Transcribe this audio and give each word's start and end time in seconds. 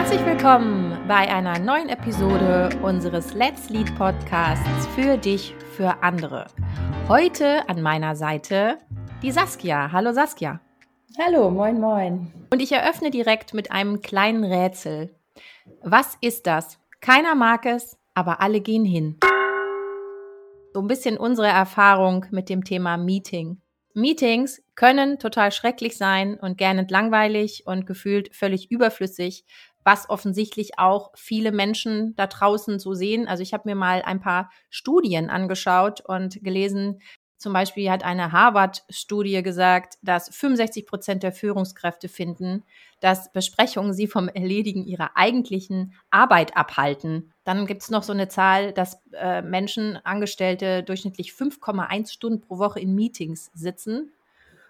Herzlich 0.00 0.24
willkommen 0.24 0.96
bei 1.08 1.28
einer 1.28 1.58
neuen 1.58 1.88
Episode 1.88 2.70
unseres 2.84 3.34
Let's 3.34 3.68
Lead 3.68 3.92
Podcasts 3.98 4.86
für 4.94 5.16
dich, 5.16 5.52
für 5.76 6.04
andere. 6.04 6.46
Heute 7.08 7.68
an 7.68 7.82
meiner 7.82 8.14
Seite 8.14 8.78
die 9.22 9.32
Saskia. 9.32 9.90
Hallo 9.90 10.12
Saskia. 10.12 10.60
Hallo, 11.18 11.50
moin, 11.50 11.80
moin. 11.80 12.32
Und 12.52 12.62
ich 12.62 12.70
eröffne 12.70 13.10
direkt 13.10 13.54
mit 13.54 13.72
einem 13.72 14.00
kleinen 14.00 14.44
Rätsel. 14.44 15.16
Was 15.82 16.16
ist 16.20 16.46
das? 16.46 16.78
Keiner 17.00 17.34
mag 17.34 17.66
es, 17.66 17.98
aber 18.14 18.40
alle 18.40 18.60
gehen 18.60 18.84
hin. 18.84 19.18
So 20.74 20.80
ein 20.80 20.86
bisschen 20.86 21.18
unsere 21.18 21.48
Erfahrung 21.48 22.24
mit 22.30 22.48
dem 22.48 22.62
Thema 22.62 22.96
Meeting. 22.98 23.60
Meetings 23.94 24.62
können 24.76 25.18
total 25.18 25.50
schrecklich 25.50 25.96
sein 25.96 26.38
und 26.38 26.56
gernend 26.56 26.92
langweilig 26.92 27.64
und 27.66 27.84
gefühlt 27.84 28.32
völlig 28.32 28.70
überflüssig, 28.70 29.44
was 29.88 30.10
offensichtlich 30.10 30.78
auch 30.78 31.12
viele 31.14 31.50
Menschen 31.50 32.14
da 32.14 32.26
draußen 32.26 32.78
so 32.78 32.92
sehen. 32.92 33.26
Also 33.26 33.42
ich 33.42 33.54
habe 33.54 33.62
mir 33.66 33.74
mal 33.74 34.02
ein 34.02 34.20
paar 34.20 34.50
Studien 34.68 35.30
angeschaut 35.30 36.02
und 36.02 36.44
gelesen, 36.44 37.00
zum 37.38 37.54
Beispiel 37.54 37.90
hat 37.90 38.04
eine 38.04 38.32
Harvard-Studie 38.32 39.42
gesagt, 39.42 39.96
dass 40.02 40.28
65 40.28 40.84
Prozent 40.84 41.22
der 41.22 41.32
Führungskräfte 41.32 42.10
finden, 42.10 42.64
dass 43.00 43.32
Besprechungen 43.32 43.94
sie 43.94 44.08
vom 44.08 44.28
Erledigen 44.28 44.84
ihrer 44.84 45.16
eigentlichen 45.16 45.94
Arbeit 46.10 46.54
abhalten. 46.54 47.32
Dann 47.44 47.64
gibt 47.64 47.80
es 47.80 47.88
noch 47.90 48.02
so 48.02 48.12
eine 48.12 48.28
Zahl, 48.28 48.74
dass 48.74 49.00
äh, 49.14 49.40
Menschen, 49.40 49.98
Angestellte 50.04 50.82
durchschnittlich 50.82 51.30
5,1 51.30 52.12
Stunden 52.12 52.42
pro 52.42 52.58
Woche 52.58 52.80
in 52.80 52.94
Meetings 52.94 53.50
sitzen, 53.54 54.12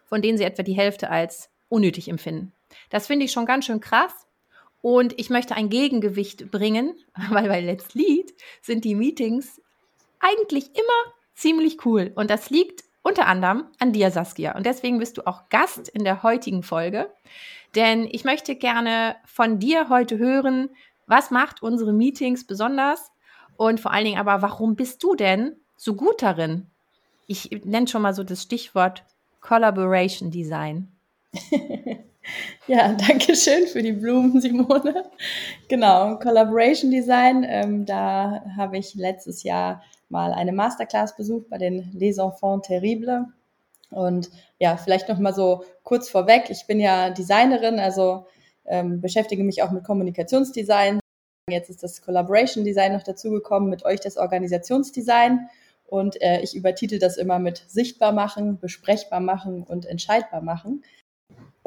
von 0.05 0.23
denen 0.23 0.39
sie 0.39 0.45
etwa 0.45 0.63
die 0.63 0.77
Hälfte 0.77 1.11
als 1.11 1.51
unnötig 1.69 2.07
empfinden. 2.07 2.53
Das 2.91 3.09
finde 3.09 3.25
ich 3.25 3.33
schon 3.33 3.47
ganz 3.47 3.65
schön 3.65 3.81
krass. 3.81 4.28
Und 4.81 5.19
ich 5.19 5.31
möchte 5.31 5.57
ein 5.57 5.71
Gegengewicht 5.71 6.51
bringen, 6.51 6.95
weil 7.31 7.49
bei 7.49 7.61
Let's 7.61 7.95
Lead 7.95 8.33
sind 8.63 8.85
die 8.85 8.95
Meetings 8.95 9.61
eigentlich 10.21 10.71
immer 10.75 11.15
ziemlich 11.35 11.85
cool. 11.85 12.13
Und 12.15 12.31
das 12.31 12.51
liegt 12.51 12.85
unter 13.03 13.27
anderem 13.27 13.65
an 13.79 13.93
dir, 13.93 14.11
Saskia. 14.11 14.57
Und 14.57 14.67
deswegen 14.67 14.99
bist 14.99 15.19
du 15.19 15.27
auch 15.27 15.49
Gast 15.49 15.89
in 15.89 16.05
der 16.05 16.23
heutigen 16.23 16.63
Folge. 16.63 17.11
Denn 17.75 18.09
ich 18.11 18.25
möchte 18.25 18.57
gerne 18.57 19.17
von 19.25 19.59
dir 19.59 19.89
heute 19.89 20.19
hören, 20.19 20.71
was 21.07 21.31
macht 21.31 21.63
unsere 21.63 21.93
Meetings 21.93 22.47
besonders? 22.47 23.11
Und 23.57 23.81
vor 23.81 23.93
allen 23.93 24.05
Dingen 24.05 24.21
aber, 24.21 24.43
warum 24.43 24.77
bist 24.77 25.03
du 25.03 25.15
denn 25.15 25.57
so 25.77 25.95
gut 25.95 26.23
darin? 26.23 26.67
Ich 27.27 27.51
nenne 27.65 27.89
schon 27.89 28.03
mal 28.03 28.15
so 28.15 28.25
das 28.25 28.43
Stichwort 28.43 29.05
Collaboration 29.41 30.31
Design. 30.31 30.89
ja, 32.67 32.93
danke 32.93 33.35
schön 33.35 33.67
für 33.67 33.83
die 33.83 33.93
Blumen, 33.93 34.41
Simone. 34.41 35.11
Genau, 35.69 36.17
Collaboration 36.19 36.91
Design, 36.91 37.45
ähm, 37.49 37.87
da 37.87 38.43
habe 38.57 38.79
ich 38.79 38.95
letztes 38.95 39.43
Jahr 39.43 39.83
mal 40.09 40.33
eine 40.33 40.53
Masterclass 40.53 41.17
besucht 41.17 41.49
bei 41.51 41.59
den 41.59 41.91
Les 41.93 42.19
Enfants 42.19 42.69
Terribles. 42.69 43.25
Und 43.91 44.31
ja, 44.59 44.77
vielleicht 44.77 45.09
noch 45.09 45.19
mal 45.19 45.35
so 45.35 45.65
kurz 45.83 46.09
vorweg. 46.09 46.51
Ich 46.51 46.67
bin 46.67 46.81
ja 46.81 47.11
Designerin, 47.11 47.79
also 47.79 48.27
ähm, 48.67 49.01
beschäftige 49.01 49.45
mich 49.45 49.63
auch 49.63 49.71
mit 49.71 49.85
Kommunikationsdesign. 49.85 51.01
Jetzt 51.49 51.71
ist 51.71 51.83
das 51.83 52.03
Collaboration 52.03 52.65
Design 52.65 52.93
noch 52.93 53.03
dazugekommen, 53.03 53.71
mit 53.71 53.85
euch 53.85 54.01
das 54.01 54.19
Organisationsdesign. 54.19 55.49
Und 55.87 56.21
äh, 56.21 56.41
ich 56.43 56.55
übertitel 56.55 56.99
das 56.99 57.17
immer 57.17 57.39
mit 57.39 57.65
sichtbar 57.67 58.13
machen, 58.13 58.59
besprechbar 58.61 59.21
machen 59.21 59.63
und 59.63 59.87
entscheidbar 59.87 60.43
machen. 60.43 60.83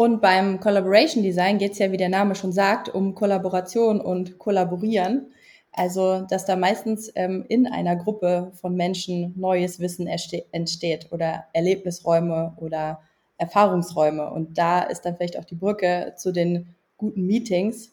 Und 0.02 0.20
beim 0.20 0.60
Collaboration 0.60 1.22
Design 1.22 1.60
geht 1.60 1.74
es 1.74 1.78
ja, 1.78 1.92
wie 1.92 1.98
der 1.98 2.10
Name 2.10 2.34
schon 2.34 2.52
sagt, 2.52 2.90
um 2.90 3.14
Kollaboration 3.14 4.02
und 4.02 4.40
Kollaborieren. 4.40 5.32
Also, 5.74 6.22
dass 6.22 6.46
da 6.46 6.56
meistens 6.56 7.12
ähm, 7.14 7.46
in 7.50 7.68
einer 7.68 7.96
Gruppe 7.96 8.52
von 8.56 8.74
Menschen 8.74 9.40
neues 9.40 9.80
Wissen 9.80 10.08
entsteht 10.08 11.12
oder 11.12 11.46
Erlebnisräume 11.54 12.54
oder 12.58 13.02
Erfahrungsräume. 13.38 14.32
Und 14.32 14.58
da 14.58 14.82
ist 14.82 15.02
dann 15.02 15.18
vielleicht 15.18 15.38
auch 15.38 15.46
die 15.46 15.54
Brücke 15.54 16.16
zu 16.18 16.32
den 16.32 16.74
guten 16.98 17.28
Meetings, 17.28 17.92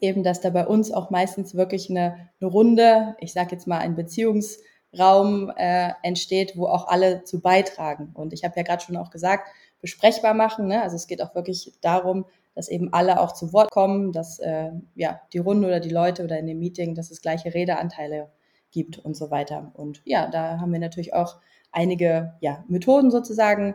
eben, 0.00 0.22
dass 0.22 0.40
da 0.40 0.48
bei 0.48 0.66
uns 0.66 0.90
auch 0.90 1.10
meistens 1.10 1.54
wirklich 1.54 1.90
eine, 1.90 2.30
eine 2.40 2.50
Runde, 2.50 3.14
ich 3.20 3.34
sage 3.34 3.50
jetzt 3.52 3.66
mal 3.66 3.80
ein 3.80 3.94
Beziehungsraum 3.94 5.52
äh, 5.54 5.90
entsteht, 6.02 6.56
wo 6.56 6.66
auch 6.66 6.88
alle 6.88 7.24
zu 7.24 7.42
beitragen. 7.42 8.12
Und 8.14 8.32
ich 8.32 8.42
habe 8.42 8.54
ja 8.56 8.62
gerade 8.62 8.82
schon 8.82 8.96
auch 8.96 9.10
gesagt, 9.10 9.50
besprechbar 9.80 10.34
machen. 10.34 10.66
Ne? 10.66 10.82
Also 10.82 10.96
es 10.96 11.06
geht 11.06 11.22
auch 11.22 11.34
wirklich 11.34 11.72
darum, 11.80 12.26
dass 12.54 12.68
eben 12.68 12.92
alle 12.92 13.20
auch 13.20 13.32
zu 13.32 13.52
Wort 13.52 13.70
kommen, 13.70 14.12
dass 14.12 14.38
äh, 14.38 14.70
ja 14.94 15.20
die 15.32 15.38
Runde 15.38 15.68
oder 15.68 15.80
die 15.80 15.90
Leute 15.90 16.24
oder 16.24 16.38
in 16.38 16.46
dem 16.46 16.58
Meeting, 16.58 16.94
dass 16.94 17.10
es 17.10 17.20
gleiche 17.20 17.52
Redeanteile 17.52 18.30
gibt 18.70 18.98
und 18.98 19.16
so 19.16 19.30
weiter. 19.30 19.72
Und 19.74 20.02
ja, 20.04 20.28
da 20.28 20.58
haben 20.58 20.72
wir 20.72 20.80
natürlich 20.80 21.14
auch 21.14 21.36
einige 21.70 22.34
ja, 22.40 22.64
Methoden 22.68 23.10
sozusagen 23.10 23.74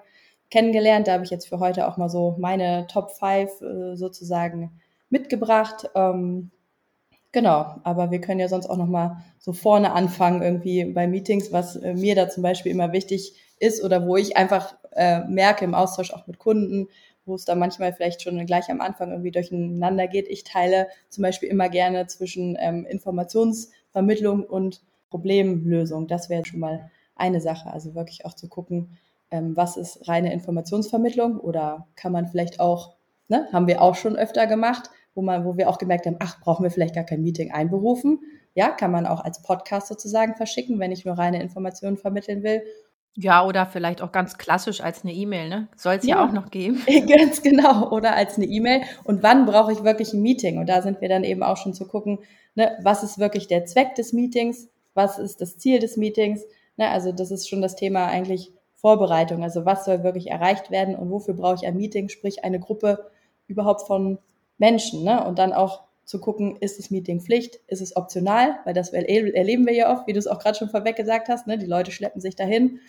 kennengelernt. 0.50 1.08
Da 1.08 1.14
habe 1.14 1.24
ich 1.24 1.30
jetzt 1.30 1.48
für 1.48 1.60
heute 1.60 1.88
auch 1.88 1.98
mal 1.98 2.10
so 2.10 2.36
meine 2.40 2.88
Top 2.88 3.12
5 3.12 3.62
äh, 3.62 3.96
sozusagen 3.96 4.82
mitgebracht. 5.10 5.90
Ähm, 5.96 6.52
genau, 7.32 7.76
aber 7.84 8.12
wir 8.12 8.22
können 8.22 8.40
ja 8.40 8.48
sonst 8.48 8.68
auch 8.68 8.78
noch 8.78 8.88
mal 8.88 9.24
so 9.40 9.54
vorne 9.54 9.94
anfangen 9.94 10.42
irgendwie 10.42 10.86
bei 10.86 11.08
Meetings, 11.08 11.52
was 11.52 11.76
äh, 11.76 11.94
mir 11.94 12.16
da 12.16 12.30
zum 12.30 12.44
Beispiel 12.44 12.72
immer 12.72 12.92
wichtig 12.92 13.34
ist 13.60 13.84
oder 13.84 14.08
wo 14.08 14.18
ich 14.18 14.38
einfach 14.38 14.76
äh, 14.92 15.22
merke 15.26 15.66
im 15.66 15.74
Austausch 15.74 16.12
auch 16.12 16.28
mit 16.28 16.40
Kunden, 16.40 16.88
wo 17.26 17.36
es 17.36 17.46
da 17.46 17.56
manchmal 17.56 17.94
vielleicht 17.94 18.22
schon 18.22 18.46
gleich 18.46 18.70
am 18.70 18.82
Anfang 18.82 19.12
irgendwie 19.12 19.32
durcheinander 19.32 20.08
geht. 20.08 20.28
Ich 20.28 20.44
teile 20.44 20.88
zum 21.10 21.22
Beispiel 21.22 21.50
immer 21.50 21.70
gerne 21.70 22.08
zwischen 22.08 22.58
ähm, 22.60 22.86
Informationsvermittlung 22.86 24.44
und 24.44 24.82
Problemlösung. 25.10 26.08
Das 26.08 26.30
wäre 26.30 26.46
schon 26.46 26.60
mal 26.60 26.90
eine 27.16 27.42
Sache. 27.42 27.72
Also 27.72 27.96
wirklich 27.96 28.26
auch 28.26 28.34
zu 28.34 28.50
gucken, 28.50 28.98
ähm, 29.30 29.56
was 29.56 29.78
ist 29.78 30.08
reine 30.08 30.34
Informationsvermittlung 30.34 31.40
oder 31.40 31.88
kann 31.96 32.12
man 32.12 32.28
vielleicht 32.28 32.60
auch, 32.60 32.96
ne, 33.28 33.48
haben 33.54 33.68
wir 33.68 33.82
auch 33.82 33.96
schon 33.96 34.16
öfter 34.16 34.48
gemacht, 34.48 34.90
wo 35.14 35.22
man, 35.22 35.46
wo 35.46 35.58
wir 35.58 35.70
auch 35.70 35.78
gemerkt 35.78 36.06
haben, 36.06 36.18
ach, 36.20 36.42
brauchen 36.42 36.64
wir 36.64 36.72
vielleicht 36.72 36.96
gar 36.96 37.04
kein 37.04 37.22
Meeting 37.22 37.52
einberufen. 37.52 38.20
Ja, 38.54 38.70
kann 38.70 38.92
man 38.92 39.06
auch 39.06 39.24
als 39.24 39.42
Podcast 39.42 39.88
sozusagen 39.88 40.36
verschicken, 40.36 40.80
wenn 40.80 40.92
ich 40.92 41.06
nur 41.06 41.18
reine 41.18 41.42
Informationen 41.42 41.98
vermitteln 41.98 42.44
will. 42.44 42.64
Ja, 43.16 43.46
oder 43.46 43.66
vielleicht 43.66 44.02
auch 44.02 44.14
ganz 44.14 44.38
klassisch 44.38 44.80
als 44.80 45.04
eine 45.04 45.14
E-Mail, 45.14 45.50
ne? 45.50 45.68
Soll 45.76 45.96
es 45.96 46.06
ja. 46.06 46.16
ja. 46.16 46.26
auch 46.26 46.32
noch 46.32 46.50
geben. 46.50 46.82
Ganz 47.08 47.42
genau, 47.42 47.90
oder 47.90 48.16
als 48.16 48.38
eine 48.38 48.46
E-Mail. 48.46 48.84
Und 49.04 49.22
wann 49.22 49.46
brauche 49.46 49.74
ich 49.74 49.84
wirklich 49.84 50.14
ein 50.14 50.22
Meeting? 50.22 50.60
Und 50.60 50.70
da 50.70 50.82
sind 50.82 51.02
wir 51.02 51.10
dann 51.10 51.26
eben 51.26 51.44
auch 51.44 51.58
schon 51.58 51.74
zu 51.74 51.86
gucken, 51.88 52.20
ne, 52.56 52.78
was 52.82 53.04
ist 53.04 53.20
wirklich 53.20 53.48
der 53.48 53.66
Zweck 53.66 53.96
des 53.96 54.14
Meetings? 54.14 54.70
Was 54.94 55.20
ist 55.20 55.42
das 55.42 55.58
Ziel 55.58 55.80
des 55.80 55.98
Meetings? 55.98 56.46
Ne, 56.78 56.90
also 56.90 57.12
das 57.12 57.32
ist 57.32 57.50
schon 57.50 57.62
das 57.62 57.76
Thema 57.76 58.08
eigentlich 58.08 58.54
Vorbereitung. 58.76 59.44
Also 59.44 59.66
was 59.66 59.84
soll 59.84 60.04
wirklich 60.04 60.32
erreicht 60.32 60.72
werden 60.72 60.96
und 60.96 61.12
wofür 61.12 61.34
brauche 61.34 61.56
ich 61.56 61.68
ein 61.68 61.76
Meeting, 61.76 62.08
sprich 62.08 62.46
eine 62.46 62.60
Gruppe 62.60 63.12
überhaupt 63.48 63.82
von 63.88 64.20
Menschen. 64.58 65.04
Ne? 65.04 65.26
Und 65.26 65.38
dann 65.38 65.52
auch 65.52 65.84
zu 66.06 66.20
gucken, 66.20 66.56
ist 66.58 66.80
das 66.80 66.90
Meeting 66.92 67.20
Pflicht, 67.20 67.60
ist 67.68 67.82
es 67.82 67.96
optional, 67.96 68.60
weil 68.66 68.74
das 68.74 68.90
erleben 68.90 69.66
wir 69.66 69.74
ja 69.74 69.94
oft, 69.94 70.08
wie 70.08 70.14
du 70.14 70.20
es 70.20 70.28
auch 70.28 70.40
gerade 70.40 70.58
schon 70.58 70.70
vorweg 70.70 70.96
gesagt 70.96 71.30
hast, 71.30 71.46
ne? 71.46 71.58
die 71.58 71.68
Leute 71.68 71.92
schleppen 71.92 72.22
sich 72.22 72.36
dahin 72.36 72.80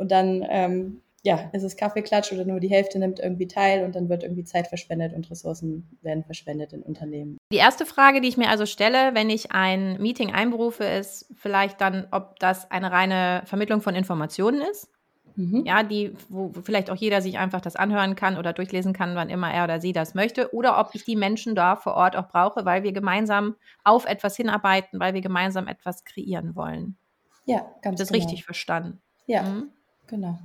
und 0.00 0.10
dann 0.10 0.44
ähm, 0.48 1.02
ja, 1.22 1.50
ist 1.52 1.62
es 1.62 1.76
Kaffeeklatsch 1.76 2.32
oder 2.32 2.44
nur 2.44 2.60
die 2.60 2.70
Hälfte 2.70 2.98
nimmt 2.98 3.20
irgendwie 3.20 3.46
teil 3.46 3.84
und 3.84 3.94
dann 3.94 4.08
wird 4.08 4.22
irgendwie 4.22 4.44
Zeit 4.44 4.68
verschwendet 4.68 5.12
und 5.12 5.30
Ressourcen 5.30 5.98
werden 6.00 6.24
verschwendet 6.24 6.72
in 6.72 6.82
Unternehmen. 6.82 7.36
Die 7.52 7.58
erste 7.58 7.84
Frage, 7.84 8.22
die 8.22 8.28
ich 8.28 8.38
mir 8.38 8.48
also 8.48 8.64
stelle, 8.64 9.14
wenn 9.14 9.28
ich 9.28 9.52
ein 9.52 10.00
Meeting 10.00 10.32
einberufe, 10.32 10.84
ist 10.84 11.26
vielleicht 11.36 11.80
dann, 11.80 12.06
ob 12.10 12.38
das 12.38 12.70
eine 12.70 12.90
reine 12.90 13.42
Vermittlung 13.44 13.82
von 13.82 13.94
Informationen 13.94 14.62
ist. 14.62 14.88
Mhm. 15.36 15.64
Ja, 15.66 15.82
die, 15.82 16.14
wo 16.28 16.52
vielleicht 16.62 16.90
auch 16.90 16.96
jeder 16.96 17.20
sich 17.20 17.38
einfach 17.38 17.60
das 17.60 17.76
anhören 17.76 18.16
kann 18.16 18.36
oder 18.36 18.52
durchlesen 18.52 18.94
kann, 18.94 19.14
wann 19.14 19.28
immer 19.28 19.52
er 19.52 19.64
oder 19.64 19.80
sie 19.80 19.92
das 19.92 20.14
möchte, 20.14 20.54
oder 20.54 20.80
ob 20.80 20.94
ich 20.94 21.04
die 21.04 21.16
Menschen 21.16 21.54
da 21.54 21.76
vor 21.76 21.94
Ort 21.94 22.16
auch 22.16 22.28
brauche, 22.28 22.64
weil 22.64 22.82
wir 22.82 22.92
gemeinsam 22.92 23.56
auf 23.84 24.06
etwas 24.06 24.36
hinarbeiten, 24.36 24.98
weil 24.98 25.14
wir 25.14 25.20
gemeinsam 25.20 25.68
etwas 25.68 26.04
kreieren 26.04 26.56
wollen. 26.56 26.96
Ja, 27.44 27.70
ganz 27.82 27.98
Das 27.98 28.08
ist 28.08 28.12
genau. 28.12 28.24
richtig 28.24 28.44
verstanden. 28.44 29.00
Ja. 29.26 29.42
Mhm. 29.42 29.70
Genau. 30.10 30.38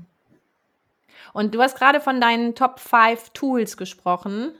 Und 1.33 1.53
du 1.53 1.61
hast 1.61 1.77
gerade 1.77 1.99
von 1.99 2.21
deinen 2.21 2.55
Top 2.55 2.79
5 2.79 3.31
Tools 3.31 3.75
gesprochen. 3.75 4.53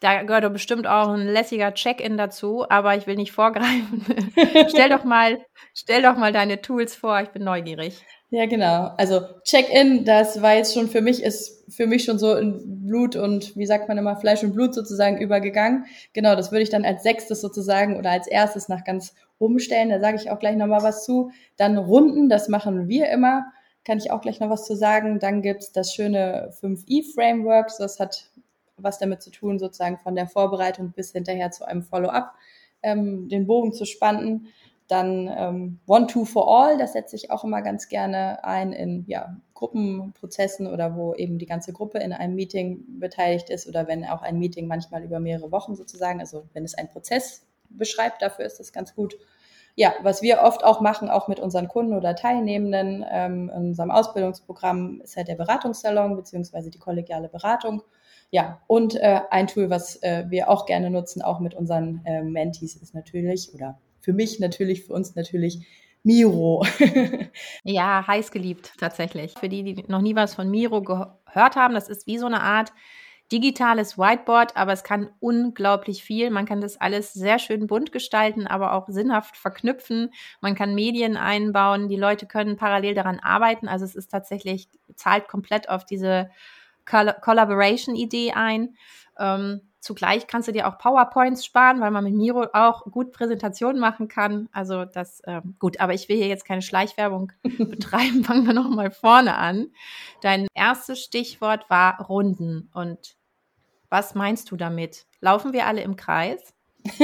Da 0.00 0.22
gehört 0.24 0.42
doch 0.42 0.50
bestimmt 0.50 0.88
auch 0.88 1.10
ein 1.10 1.28
lässiger 1.28 1.74
Check-in 1.74 2.16
dazu, 2.16 2.66
aber 2.68 2.96
ich 2.96 3.06
will 3.06 3.14
nicht 3.14 3.30
vorgreifen. 3.30 4.04
stell 4.68 4.88
doch 4.88 5.04
mal, 5.04 5.38
stell 5.74 6.02
doch 6.02 6.16
mal 6.16 6.32
deine 6.32 6.60
Tools 6.60 6.96
vor, 6.96 7.20
ich 7.20 7.28
bin 7.28 7.44
neugierig. 7.44 8.04
Ja, 8.30 8.46
genau. 8.46 8.90
Also 8.96 9.20
Check-in, 9.44 10.04
das 10.04 10.42
war 10.42 10.54
jetzt 10.54 10.74
schon 10.74 10.88
für 10.88 11.02
mich, 11.02 11.22
ist 11.22 11.70
für 11.70 11.86
mich 11.86 12.02
schon 12.02 12.18
so 12.18 12.34
in 12.34 12.84
Blut 12.84 13.14
und 13.14 13.54
wie 13.56 13.66
sagt 13.66 13.88
man 13.88 13.98
immer, 13.98 14.16
Fleisch 14.16 14.42
und 14.42 14.54
Blut 14.54 14.74
sozusagen 14.74 15.18
übergegangen. 15.18 15.84
Genau, 16.14 16.34
das 16.34 16.50
würde 16.50 16.62
ich 16.62 16.70
dann 16.70 16.84
als 16.84 17.04
sechstes 17.04 17.40
sozusagen 17.40 17.96
oder 17.96 18.10
als 18.10 18.26
erstes 18.26 18.68
nach 18.68 18.84
ganz 18.84 19.14
oben 19.38 19.60
stellen. 19.60 19.90
Da 19.90 20.00
sage 20.00 20.16
ich 20.16 20.30
auch 20.30 20.38
gleich 20.38 20.56
nochmal 20.56 20.82
was 20.82 21.04
zu. 21.04 21.30
Dann 21.58 21.78
Runden, 21.78 22.28
das 22.28 22.48
machen 22.48 22.88
wir 22.88 23.10
immer 23.10 23.44
kann 23.84 23.98
ich 23.98 24.10
auch 24.10 24.20
gleich 24.20 24.40
noch 24.40 24.50
was 24.50 24.64
zu 24.64 24.76
sagen. 24.76 25.18
Dann 25.18 25.42
gibt's 25.42 25.72
das 25.72 25.92
schöne 25.92 26.52
5i-Framework. 26.60 27.70
Das 27.78 27.98
hat 27.98 28.30
was 28.76 28.98
damit 28.98 29.22
zu 29.22 29.30
tun, 29.30 29.58
sozusagen 29.58 29.98
von 29.98 30.14
der 30.14 30.26
Vorbereitung 30.26 30.92
bis 30.92 31.12
hinterher 31.12 31.50
zu 31.50 31.66
einem 31.66 31.82
Follow-up 31.82 32.34
ähm, 32.82 33.28
den 33.28 33.46
Bogen 33.46 33.72
zu 33.72 33.84
spannen. 33.84 34.48
Dann 34.88 35.30
ähm, 35.34 35.78
One 35.86 36.06
Two 36.06 36.24
for 36.24 36.48
All, 36.48 36.76
das 36.76 36.92
setze 36.92 37.16
ich 37.16 37.30
auch 37.30 37.44
immer 37.44 37.62
ganz 37.62 37.88
gerne 37.88 38.44
ein 38.44 38.72
in 38.72 39.04
ja, 39.06 39.36
Gruppenprozessen 39.54 40.66
oder 40.66 40.96
wo 40.96 41.14
eben 41.14 41.38
die 41.38 41.46
ganze 41.46 41.72
Gruppe 41.72 41.98
in 41.98 42.12
einem 42.12 42.34
Meeting 42.34 42.84
beteiligt 42.98 43.48
ist 43.48 43.68
oder 43.68 43.86
wenn 43.86 44.04
auch 44.04 44.22
ein 44.22 44.38
Meeting 44.38 44.66
manchmal 44.66 45.04
über 45.04 45.20
mehrere 45.20 45.52
Wochen 45.52 45.76
sozusagen, 45.76 46.20
also 46.20 46.44
wenn 46.52 46.64
es 46.64 46.74
einen 46.74 46.88
Prozess 46.88 47.46
beschreibt, 47.70 48.20
dafür 48.20 48.44
ist 48.44 48.58
das 48.58 48.72
ganz 48.72 48.94
gut. 48.94 49.16
Ja, 49.74 49.94
was 50.02 50.20
wir 50.20 50.42
oft 50.42 50.64
auch 50.64 50.80
machen, 50.80 51.08
auch 51.08 51.28
mit 51.28 51.40
unseren 51.40 51.68
Kunden 51.68 51.94
oder 51.94 52.14
Teilnehmenden 52.14 53.04
ähm, 53.10 53.50
in 53.54 53.68
unserem 53.68 53.90
Ausbildungsprogramm, 53.90 55.00
ist 55.02 55.16
halt 55.16 55.28
der 55.28 55.36
Beratungssalon 55.36 56.14
beziehungsweise 56.16 56.70
die 56.70 56.78
kollegiale 56.78 57.28
Beratung. 57.28 57.82
Ja, 58.30 58.60
und 58.66 58.96
äh, 58.96 59.20
ein 59.30 59.46
Tool, 59.46 59.70
was 59.70 60.02
äh, 60.02 60.24
wir 60.28 60.48
auch 60.48 60.66
gerne 60.66 60.90
nutzen, 60.90 61.22
auch 61.22 61.40
mit 61.40 61.54
unseren 61.54 62.02
äh, 62.04 62.22
Mentees, 62.22 62.76
ist 62.76 62.94
natürlich 62.94 63.52
oder 63.54 63.78
für 64.00 64.12
mich 64.12 64.40
natürlich, 64.40 64.84
für 64.84 64.92
uns 64.92 65.14
natürlich 65.14 65.66
Miro. 66.02 66.66
ja, 67.64 68.06
heiß 68.06 68.30
geliebt 68.30 68.72
tatsächlich. 68.78 69.34
Für 69.38 69.48
die, 69.48 69.62
die 69.62 69.84
noch 69.86 70.00
nie 70.00 70.16
was 70.16 70.34
von 70.34 70.50
Miro 70.50 70.82
gehört 70.82 71.56
haben, 71.56 71.74
das 71.74 71.88
ist 71.88 72.06
wie 72.06 72.18
so 72.18 72.26
eine 72.26 72.40
Art 72.40 72.72
digitales 73.32 73.98
Whiteboard, 73.98 74.56
aber 74.56 74.72
es 74.72 74.84
kann 74.84 75.10
unglaublich 75.18 76.04
viel. 76.04 76.30
Man 76.30 76.44
kann 76.46 76.60
das 76.60 76.80
alles 76.80 77.12
sehr 77.14 77.38
schön 77.38 77.66
bunt 77.66 77.90
gestalten, 77.90 78.46
aber 78.46 78.74
auch 78.74 78.88
sinnhaft 78.88 79.36
verknüpfen. 79.36 80.12
Man 80.40 80.54
kann 80.54 80.74
Medien 80.74 81.16
einbauen. 81.16 81.88
Die 81.88 81.96
Leute 81.96 82.26
können 82.26 82.56
parallel 82.56 82.94
daran 82.94 83.18
arbeiten. 83.18 83.68
Also 83.68 83.84
es 83.84 83.94
ist 83.94 84.10
tatsächlich, 84.10 84.68
zahlt 84.94 85.28
komplett 85.28 85.68
auf 85.68 85.84
diese 85.86 86.30
Collaboration-Idee 86.84 88.32
ein. 88.32 88.76
Ähm, 89.18 89.62
Zugleich 89.82 90.28
kannst 90.28 90.46
du 90.46 90.52
dir 90.52 90.68
auch 90.68 90.78
PowerPoints 90.78 91.44
sparen, 91.44 91.80
weil 91.80 91.90
man 91.90 92.04
mit 92.04 92.14
Miro 92.14 92.46
auch 92.52 92.84
gut 92.84 93.10
Präsentationen 93.10 93.80
machen 93.80 94.06
kann. 94.06 94.48
Also 94.52 94.84
das, 94.84 95.20
ähm, 95.26 95.56
gut, 95.58 95.80
aber 95.80 95.92
ich 95.92 96.08
will 96.08 96.16
hier 96.16 96.28
jetzt 96.28 96.44
keine 96.44 96.62
Schleichwerbung 96.62 97.32
betreiben. 97.42 98.22
Fangen 98.22 98.46
wir 98.46 98.54
nochmal 98.54 98.92
vorne 98.92 99.36
an. 99.36 99.72
Dein 100.20 100.46
erstes 100.54 101.00
Stichwort 101.00 101.68
war 101.68 102.00
Runden. 102.00 102.70
Und 102.72 103.16
was 103.92 104.14
meinst 104.14 104.50
du 104.50 104.56
damit? 104.56 105.04
Laufen 105.20 105.52
wir 105.52 105.66
alle 105.66 105.82
im 105.82 105.96
Kreis? 105.96 106.54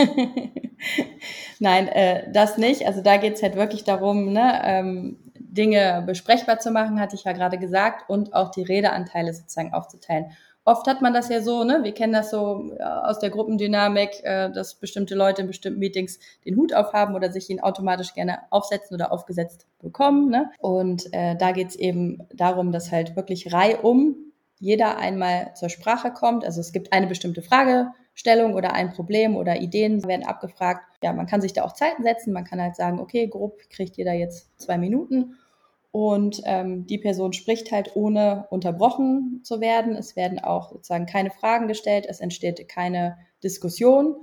Nein, 1.61 1.87
äh, 1.89 2.33
das 2.33 2.57
nicht. 2.57 2.87
Also 2.87 3.03
da 3.03 3.19
geht 3.19 3.35
es 3.35 3.43
halt 3.43 3.57
wirklich 3.57 3.85
darum, 3.85 4.33
ne, 4.33 4.61
ähm, 4.65 5.19
Dinge 5.39 6.03
besprechbar 6.07 6.59
zu 6.61 6.71
machen, 6.71 6.99
hatte 6.99 7.15
ich 7.15 7.25
ja 7.25 7.33
gerade 7.33 7.59
gesagt, 7.59 8.09
und 8.09 8.33
auch 8.33 8.51
die 8.51 8.63
Redeanteile 8.63 9.35
sozusagen 9.35 9.75
aufzuteilen 9.75 10.33
oft 10.69 10.87
hat 10.87 11.01
man 11.01 11.15
das 11.15 11.31
ja 11.31 11.41
so, 11.41 11.65
ne? 11.65 11.81
Wir 11.83 11.95
kennen 11.95 12.13
das 12.13 12.31
so 12.31 12.71
aus 12.79 13.19
der 13.19 13.31
Gruppendynamik, 13.31 14.23
äh, 14.23 14.51
dass 14.51 14.75
bestimmte 14.75 15.15
Leute 15.15 15.41
in 15.41 15.49
bestimmten 15.49 15.81
Meetings 15.81 16.19
den 16.45 16.57
Hut 16.57 16.75
aufhaben 16.75 17.15
oder 17.15 17.33
sich 17.33 17.49
ihn 17.49 17.61
automatisch 17.61 18.13
gerne 18.13 18.41
aufsetzen 18.51 18.95
oder 18.95 19.11
aufgesetzt 19.11 19.67
bekommen. 19.81 20.29
Ne? 20.29 20.51
Und 20.59 21.13
äh, 21.15 21.37
da 21.37 21.53
geht 21.53 21.69
es 21.69 21.77
eben 21.77 22.19
darum, 22.35 22.71
dass 22.71 22.93
halt 22.93 23.17
wirklich 23.17 23.53
reihum 23.53 24.28
jeder 24.59 24.99
einmal 24.99 25.55
zur 25.55 25.69
Sprache 25.69 26.13
kommt. 26.13 26.45
Also 26.45 26.61
es 26.61 26.73
gibt 26.73 26.93
eine 26.93 27.07
bestimmte 27.07 27.43
Fragestellung 27.43 28.55
oder 28.55 28.73
ein 28.73 28.93
Problem 28.93 29.37
oder 29.37 29.61
Ideen 29.61 30.05
werden 30.05 30.27
abgefragt. 30.27 30.83
Ja, 31.03 31.13
man 31.13 31.27
kann 31.27 31.41
sich 31.41 31.53
da 31.53 31.65
auch 31.65 31.73
Zeiten 31.73 32.03
setzen. 32.03 32.33
Man 32.33 32.45
kann 32.45 32.61
halt 32.61 32.77
sagen, 32.77 32.99
okay, 33.01 33.27
grob 33.29 33.59
kriegt 33.71 33.97
jeder 33.97 34.13
jetzt 34.13 34.61
zwei 34.61 34.79
Minuten 34.79 35.37
und 35.91 36.43
ähm, 36.45 36.87
die 36.87 36.99
Person 36.99 37.33
spricht 37.33 37.73
halt 37.73 37.97
ohne 37.97 38.47
unterbrochen 38.51 39.41
zu 39.43 39.61
werden. 39.61 39.97
Es 39.97 40.17
werden 40.17 40.39
auch 40.39 40.71
sozusagen 40.71 41.07
keine 41.07 41.31
Fragen 41.31 41.67
gestellt, 41.67 42.07
es 42.09 42.21
entsteht 42.21 42.69
keine 42.69 43.19
Diskussion. 43.43 44.17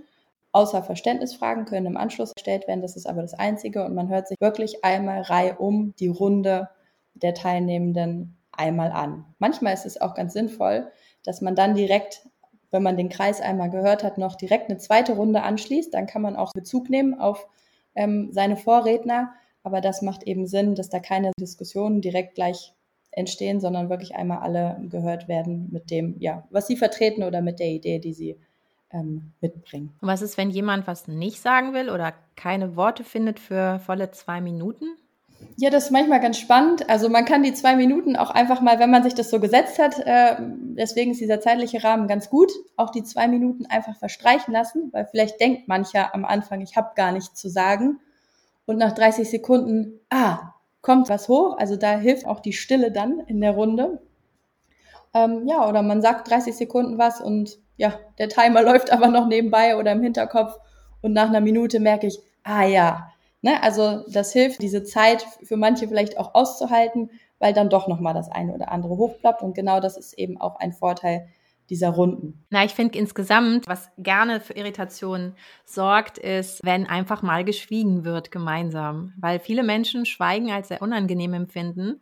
Außer 0.52 0.84
Verständnisfragen 0.84 1.66
können 1.66 1.88
im 1.88 1.98
Anschluss 1.98 2.34
gestellt 2.34 2.68
werden. 2.68 2.82
Das 2.82 2.96
ist 2.96 3.08
aber 3.08 3.22
das 3.22 3.34
Einzige. 3.34 3.84
Und 3.84 3.94
man 3.94 4.08
hört 4.08 4.28
sich 4.28 4.38
wirklich 4.40 4.86
einmal 4.86 5.22
reihum 5.24 5.94
die 6.00 6.08
Runde 6.08 6.70
der 7.14 7.34
Teilnehmenden 7.34 8.38
einmal 8.58 8.92
an. 8.92 9.26
Manchmal 9.40 9.74
ist 9.74 9.86
es 9.86 10.00
auch 10.00 10.16
ganz 10.16 10.34
sinnvoll, 10.34 10.92
dass 11.24 11.42
man 11.42 11.56
dann 11.56 11.76
direkt, 11.76 12.28
wenn 12.72 12.84
man 12.84 12.98
den 12.98 13.10
Kreis 13.10 13.42
einmal 13.42 13.70
gehört 13.70 14.04
hat, 14.04 14.18
noch 14.18 14.36
direkt 14.36 14.70
eine 14.70 14.78
zweite 14.78 15.14
Runde 15.14 15.44
anschließt. 15.44 15.94
Dann 15.94 16.08
kann 16.08 16.22
man 16.22 16.36
auch 16.36 16.52
Bezug 16.54 16.90
nehmen 16.90 17.20
auf 17.20 17.48
ähm, 17.96 18.30
seine 18.32 18.58
Vorredner 18.58 19.34
aber 19.66 19.82
das 19.82 20.04
macht 20.04 20.24
eben 20.24 20.46
Sinn, 20.46 20.76
dass 20.76 20.90
da 20.90 21.00
keine 21.00 21.32
Diskussionen 21.40 22.00
direkt 22.00 22.36
gleich 22.36 22.76
entstehen, 23.10 23.60
sondern 23.60 23.90
wirklich 23.90 24.16
einmal 24.16 24.38
alle 24.38 24.80
gehört 24.90 25.28
werden 25.28 25.70
mit 25.72 25.90
dem, 25.90 26.18
ja, 26.20 26.48
was 26.52 26.68
sie 26.68 26.78
vertreten 26.78 27.24
oder 27.24 27.42
mit 27.42 27.60
der 27.60 27.70
Idee, 27.70 27.98
die 27.98 28.14
sie 28.14 28.40
ähm, 28.92 29.34
mitbringen. 29.42 29.96
Und 30.02 30.08
was 30.08 30.22
ist, 30.22 30.38
wenn 30.38 30.52
jemand 30.52 30.86
was 30.86 31.08
nicht 31.08 31.42
sagen 31.42 31.74
will 31.74 31.90
oder 31.90 32.14
keine 32.36 32.76
Worte 32.76 33.04
findet 33.04 33.40
für 33.40 33.80
volle 33.80 34.12
zwei 34.12 34.40
Minuten? 34.40 34.86
Ja, 35.58 35.70
das 35.70 35.86
ist 35.86 35.92
manchmal 35.92 36.20
ganz 36.20 36.38
spannend. 36.38 36.90
Also 36.90 37.08
man 37.10 37.24
kann 37.24 37.44
die 37.44 37.54
zwei 37.54 37.76
Minuten 37.78 38.18
auch 38.18 38.30
einfach 38.30 38.60
mal, 38.60 38.80
wenn 38.80 38.92
man 38.92 39.04
sich 39.04 39.14
das 39.14 39.30
so 39.30 39.40
gesetzt 39.40 39.80
hat, 39.80 40.00
äh, 40.00 40.36
deswegen 40.40 41.12
ist 41.12 41.22
dieser 41.22 41.40
zeitliche 41.40 41.82
Rahmen 41.84 42.08
ganz 42.08 42.30
gut, 42.30 42.52
auch 42.76 42.90
die 42.90 43.04
zwei 43.04 43.28
Minuten 43.28 43.66
einfach 43.66 43.96
verstreichen 43.96 44.54
lassen, 44.54 44.90
weil 44.92 45.06
vielleicht 45.06 45.40
denkt 45.40 45.70
mancher 45.70 46.14
am 46.14 46.26
Anfang, 46.26 46.60
ich 46.60 46.76
habe 46.76 46.92
gar 46.96 47.14
nichts 47.14 47.40
zu 47.40 47.50
sagen 47.50 48.00
und 48.66 48.78
nach 48.78 48.92
30 48.92 49.30
Sekunden, 49.30 50.00
ah, 50.10 50.54
kommt 50.82 51.10
was 51.10 51.30
hoch. 51.30 51.58
Also 51.58 51.78
da 51.78 51.98
hilft 51.98 52.26
auch 52.26 52.40
die 52.40 52.54
Stille 52.54 52.92
dann 52.92 53.20
in 53.22 53.42
der 53.42 53.52
Runde. 53.52 54.02
Ähm, 55.14 55.48
ja, 55.48 55.68
oder 55.68 55.82
man 55.82 56.02
sagt 56.02 56.30
30 56.30 56.56
Sekunden 56.56 56.98
was 56.98 57.22
und 57.22 57.58
ja, 57.78 57.98
der 58.18 58.30
Timer 58.30 58.62
läuft 58.64 58.92
aber 58.92 59.08
noch 59.08 59.28
nebenbei 59.28 59.78
oder 59.78 59.94
im 59.94 60.04
Hinterkopf 60.04 60.58
und 61.02 61.14
nach 61.14 61.30
einer 61.30 61.42
Minute 61.42 61.80
merke 61.80 62.08
ich, 62.08 62.20
ah 62.44 62.66
ja, 62.66 63.12
ne, 63.46 63.62
also 63.62 64.04
das 64.10 64.34
hilft, 64.34 64.62
diese 64.62 64.84
Zeit 64.84 65.26
für 65.44 65.56
manche 65.56 65.88
vielleicht 65.88 66.18
auch 66.18 66.34
auszuhalten, 66.34 67.12
weil 67.40 67.54
dann 67.54 67.70
doch 67.70 67.88
nochmal 67.88 68.16
das 68.16 68.30
eine 68.30 68.54
oder 68.54 68.72
andere 68.72 68.98
hochploppt 68.98 69.44
und 69.44 69.54
genau 69.54 69.80
das 69.80 69.98
ist 69.98 70.14
eben 70.14 70.42
auch 70.42 70.56
ein 70.58 70.74
Vorteil 70.74 71.28
dieser 71.70 71.90
Runden. 71.90 72.46
Na, 72.50 72.64
ich 72.64 72.74
finde 72.74 72.98
insgesamt, 72.98 73.68
was 73.68 73.90
gerne 73.98 74.40
für 74.40 74.54
Irritationen 74.54 75.36
sorgt, 75.64 76.18
ist, 76.18 76.64
wenn 76.64 76.86
einfach 76.88 77.22
mal 77.22 77.44
geschwiegen 77.44 78.04
wird 78.04 78.32
gemeinsam. 78.32 79.14
Weil 79.18 79.40
viele 79.40 79.64
Menschen 79.64 80.06
Schweigen 80.06 80.52
als 80.52 80.68
sehr 80.68 80.82
unangenehm 80.82 81.34
empfinden. 81.34 82.02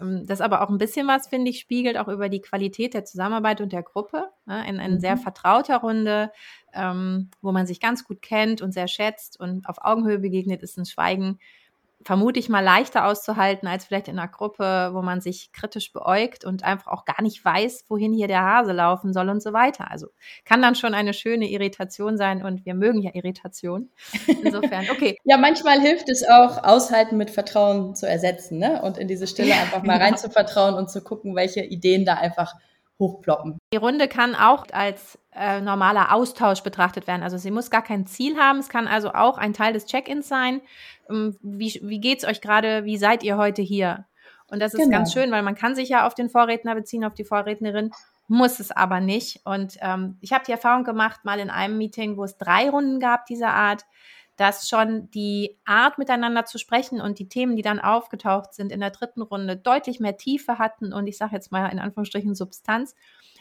Ähm, 0.00 0.26
das 0.26 0.40
aber 0.40 0.62
auch 0.62 0.70
ein 0.70 0.78
bisschen 0.78 1.06
was, 1.06 1.28
finde 1.28 1.50
ich, 1.50 1.60
spiegelt 1.60 1.96
auch 1.96 2.08
über 2.08 2.28
die 2.28 2.40
Qualität 2.40 2.94
der 2.94 3.04
Zusammenarbeit 3.04 3.60
und 3.60 3.72
der 3.72 3.82
Gruppe. 3.82 4.30
Ne? 4.46 4.68
In, 4.68 4.78
in 4.78 4.94
mhm. 4.94 5.00
sehr 5.00 5.16
vertrauter 5.16 5.78
Runde, 5.78 6.32
ähm, 6.72 7.30
wo 7.40 7.52
man 7.52 7.66
sich 7.66 7.80
ganz 7.80 8.04
gut 8.04 8.22
kennt 8.22 8.62
und 8.62 8.72
sehr 8.72 8.88
schätzt 8.88 9.38
und 9.38 9.68
auf 9.68 9.78
Augenhöhe 9.80 10.18
begegnet, 10.18 10.62
ist 10.62 10.78
ein 10.78 10.86
Schweigen 10.86 11.38
vermute 12.04 12.38
ich 12.38 12.48
mal 12.48 12.62
leichter 12.62 13.06
auszuhalten 13.06 13.66
als 13.66 13.84
vielleicht 13.84 14.08
in 14.08 14.18
einer 14.18 14.28
Gruppe, 14.28 14.90
wo 14.92 15.02
man 15.02 15.20
sich 15.20 15.52
kritisch 15.52 15.92
beäugt 15.92 16.44
und 16.44 16.62
einfach 16.62 16.92
auch 16.92 17.04
gar 17.04 17.22
nicht 17.22 17.44
weiß, 17.44 17.86
wohin 17.88 18.12
hier 18.12 18.28
der 18.28 18.42
Hase 18.42 18.72
laufen 18.72 19.12
soll 19.12 19.28
und 19.30 19.42
so 19.42 19.52
weiter. 19.52 19.90
Also 19.90 20.08
kann 20.44 20.60
dann 20.60 20.74
schon 20.74 20.94
eine 20.94 21.14
schöne 21.14 21.48
Irritation 21.48 22.16
sein 22.16 22.44
und 22.44 22.66
wir 22.66 22.74
mögen 22.74 23.00
ja 23.00 23.10
Irritation. 23.14 23.90
Insofern, 24.26 24.86
okay. 24.90 25.16
ja, 25.24 25.38
manchmal 25.38 25.80
hilft 25.80 26.08
es 26.10 26.24
auch, 26.28 26.62
Aushalten 26.62 27.16
mit 27.16 27.30
Vertrauen 27.30 27.94
zu 27.94 28.06
ersetzen 28.06 28.58
ne? 28.58 28.82
und 28.82 28.98
in 28.98 29.08
diese 29.08 29.26
Stille 29.26 29.54
einfach 29.54 29.82
mal 29.82 29.96
rein 30.00 30.18
zu 30.18 30.30
vertrauen 30.30 30.74
und 30.74 30.90
zu 30.90 31.02
gucken, 31.02 31.34
welche 31.34 31.64
Ideen 31.64 32.04
da 32.04 32.14
einfach 32.14 32.54
hochploppen. 32.98 33.58
Die 33.72 33.78
Runde 33.78 34.08
kann 34.08 34.34
auch 34.34 34.66
als 34.72 35.18
äh, 35.34 35.60
normaler 35.60 36.12
Austausch 36.12 36.62
betrachtet 36.62 37.06
werden. 37.06 37.22
Also 37.22 37.38
sie 37.38 37.50
muss 37.50 37.70
gar 37.70 37.82
kein 37.82 38.06
Ziel 38.06 38.36
haben. 38.36 38.58
Es 38.58 38.68
kann 38.68 38.86
also 38.86 39.12
auch 39.12 39.36
ein 39.38 39.52
Teil 39.52 39.72
des 39.72 39.86
Check-ins 39.86 40.28
sein. 40.28 40.60
Ähm, 41.10 41.36
wie, 41.42 41.80
wie 41.82 42.00
geht 42.00 42.18
es 42.18 42.24
euch 42.24 42.40
gerade? 42.40 42.84
Wie 42.84 42.96
seid 42.96 43.22
ihr 43.22 43.36
heute 43.36 43.62
hier? 43.62 44.06
Und 44.46 44.60
das 44.60 44.74
ist 44.74 44.80
genau. 44.80 44.98
ganz 44.98 45.12
schön, 45.12 45.32
weil 45.32 45.42
man 45.42 45.54
kann 45.54 45.74
sich 45.74 45.88
ja 45.88 46.06
auf 46.06 46.14
den 46.14 46.30
Vorredner 46.30 46.74
beziehen, 46.74 47.04
auf 47.04 47.14
die 47.14 47.24
Vorrednerin, 47.24 47.90
muss 48.28 48.60
es 48.60 48.70
aber 48.70 49.00
nicht. 49.00 49.40
Und 49.44 49.78
ähm, 49.80 50.16
ich 50.20 50.32
habe 50.32 50.44
die 50.46 50.52
Erfahrung 50.52 50.84
gemacht, 50.84 51.24
mal 51.24 51.40
in 51.40 51.50
einem 51.50 51.76
Meeting, 51.76 52.16
wo 52.16 52.24
es 52.24 52.38
drei 52.38 52.70
Runden 52.70 53.00
gab 53.00 53.26
dieser 53.26 53.52
Art, 53.52 53.84
dass 54.36 54.68
schon 54.68 55.10
die 55.10 55.56
Art 55.64 55.98
miteinander 55.98 56.44
zu 56.44 56.58
sprechen 56.58 57.00
und 57.00 57.18
die 57.18 57.28
Themen, 57.28 57.56
die 57.56 57.62
dann 57.62 57.80
aufgetaucht 57.80 58.54
sind 58.54 58.72
in 58.72 58.80
der 58.80 58.90
dritten 58.90 59.22
Runde, 59.22 59.56
deutlich 59.56 60.00
mehr 60.00 60.16
Tiefe 60.16 60.58
hatten 60.58 60.92
und 60.92 61.06
ich 61.06 61.16
sage 61.16 61.34
jetzt 61.34 61.52
mal 61.52 61.68
in 61.68 61.78
Anführungsstrichen 61.78 62.34
Substanz 62.34 62.94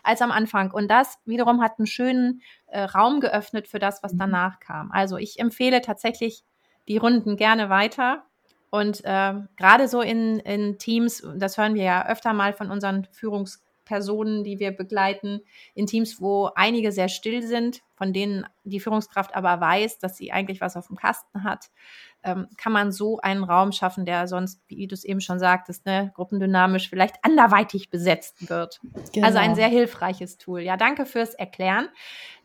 als 0.03 0.21
am 0.21 0.31
Anfang. 0.31 0.71
Und 0.71 0.89
das 0.89 1.17
wiederum 1.25 1.61
hat 1.61 1.79
einen 1.79 1.87
schönen 1.87 2.41
äh, 2.67 2.81
Raum 2.81 3.21
geöffnet 3.21 3.67
für 3.67 3.79
das, 3.79 4.03
was 4.03 4.13
mhm. 4.13 4.19
danach 4.19 4.59
kam. 4.59 4.91
Also 4.91 5.17
ich 5.17 5.39
empfehle 5.39 5.81
tatsächlich 5.81 6.43
die 6.87 6.97
Runden 6.97 7.37
gerne 7.37 7.69
weiter. 7.69 8.25
Und 8.69 9.03
äh, 9.05 9.33
gerade 9.55 9.87
so 9.87 10.01
in, 10.01 10.39
in 10.39 10.77
Teams, 10.77 11.25
das 11.35 11.57
hören 11.57 11.75
wir 11.75 11.83
ja 11.83 12.07
öfter 12.07 12.33
mal 12.33 12.53
von 12.53 12.69
unseren 12.69 13.05
Führungs- 13.05 13.59
Personen, 13.85 14.43
die 14.43 14.59
wir 14.59 14.71
begleiten, 14.71 15.41
in 15.73 15.87
Teams, 15.87 16.21
wo 16.21 16.49
einige 16.55 16.91
sehr 16.91 17.09
still 17.09 17.41
sind, 17.43 17.81
von 17.95 18.13
denen 18.13 18.45
die 18.63 18.79
Führungskraft 18.79 19.35
aber 19.35 19.59
weiß, 19.59 19.99
dass 19.99 20.17
sie 20.17 20.31
eigentlich 20.31 20.61
was 20.61 20.75
auf 20.75 20.87
dem 20.87 20.95
Kasten 20.95 21.43
hat, 21.43 21.69
ähm, 22.23 22.47
kann 22.57 22.71
man 22.71 22.91
so 22.91 23.19
einen 23.19 23.43
Raum 23.43 23.71
schaffen, 23.71 24.05
der 24.05 24.27
sonst, 24.27 24.61
wie 24.67 24.87
du 24.87 24.93
es 24.93 25.03
eben 25.03 25.21
schon 25.21 25.39
sagtest, 25.39 25.85
ne, 25.85 26.11
gruppendynamisch 26.15 26.89
vielleicht 26.89 27.15
anderweitig 27.21 27.89
besetzt 27.89 28.49
wird. 28.49 28.79
Genau. 29.13 29.27
Also 29.27 29.39
ein 29.39 29.55
sehr 29.55 29.67
hilfreiches 29.67 30.37
Tool. 30.37 30.61
Ja, 30.61 30.77
danke 30.77 31.05
fürs 31.05 31.33
Erklären. 31.33 31.89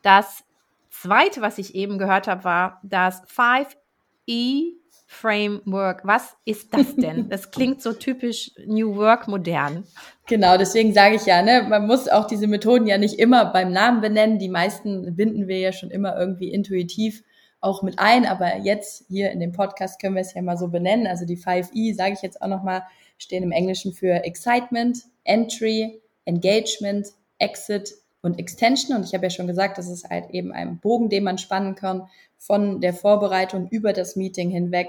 Das 0.03 0.45
zweite, 0.91 1.41
was 1.41 1.59
ich 1.59 1.75
eben 1.75 1.99
gehört 1.99 2.27
habe, 2.27 2.45
war 2.45 2.81
das 2.83 3.23
5E 3.29 4.75
Framework. 5.11 6.03
Was 6.05 6.37
ist 6.45 6.75
das 6.75 6.95
denn? 6.95 7.29
Das 7.31 7.51
klingt 7.51 7.81
so 7.83 7.95
typisch 7.95 8.53
New 8.67 8.95
Work 8.97 9.27
modern. 9.27 9.85
Genau, 10.27 10.59
deswegen 10.59 10.93
sage 10.93 11.17
ich 11.17 11.25
ja, 11.25 11.41
ne, 11.41 11.65
man 11.67 11.87
muss 11.87 12.09
auch 12.09 12.27
diese 12.27 12.47
Methoden 12.47 12.87
ja 12.87 12.99
nicht 12.99 13.19
immer 13.19 13.47
beim 13.47 13.73
Namen 13.73 14.03
benennen. 14.03 14.39
Die 14.39 14.51
meisten 14.51 15.17
binden 15.17 15.49
wir 15.49 15.59
ja 15.59 15.73
schon 15.73 15.91
immer 15.91 16.17
irgendwie 16.19 16.53
intuitiv 16.53 17.25
auch 17.61 17.83
mit 17.83 17.99
ein, 17.99 18.27
aber 18.27 18.59
jetzt 18.59 19.07
hier 19.09 19.31
in 19.31 19.41
dem 19.41 19.53
Podcast 19.53 19.99
können 19.99 20.15
wir 20.15 20.21
es 20.21 20.35
ja 20.35 20.43
mal 20.43 20.59
so 20.59 20.69
benennen. 20.69 21.07
Also 21.07 21.25
die 21.25 21.39
5E, 21.39 21.95
sage 21.97 22.13
ich 22.13 22.23
jetzt 22.23 22.43
auch 22.43 22.49
nochmal, 22.49 22.83
stehen 23.17 23.43
im 23.43 23.51
Englischen 23.51 23.95
für 23.95 24.25
Excitement, 24.25 24.99
Entry, 25.25 26.03
Engagement, 26.27 27.09
Exit 27.39 27.95
und 28.23 28.39
Extension. 28.39 28.97
Und 28.97 29.05
ich 29.05 29.15
habe 29.15 29.27
ja 29.27 29.31
schon 29.31 29.47
gesagt, 29.47 29.79
das 29.79 29.89
ist 29.89 30.09
halt 30.09 30.31
eben 30.31 30.53
ein 30.53 30.79
Bogen, 30.81 31.09
den 31.09 31.25
man 31.25 31.39
spannen 31.39 31.75
kann 31.75 32.09
von 32.37 32.81
der 32.81 32.95
Vorbereitung 32.95 33.69
über 33.69 33.93
das 33.93 34.17
Meeting 34.17 34.51
hinweg 34.51 34.89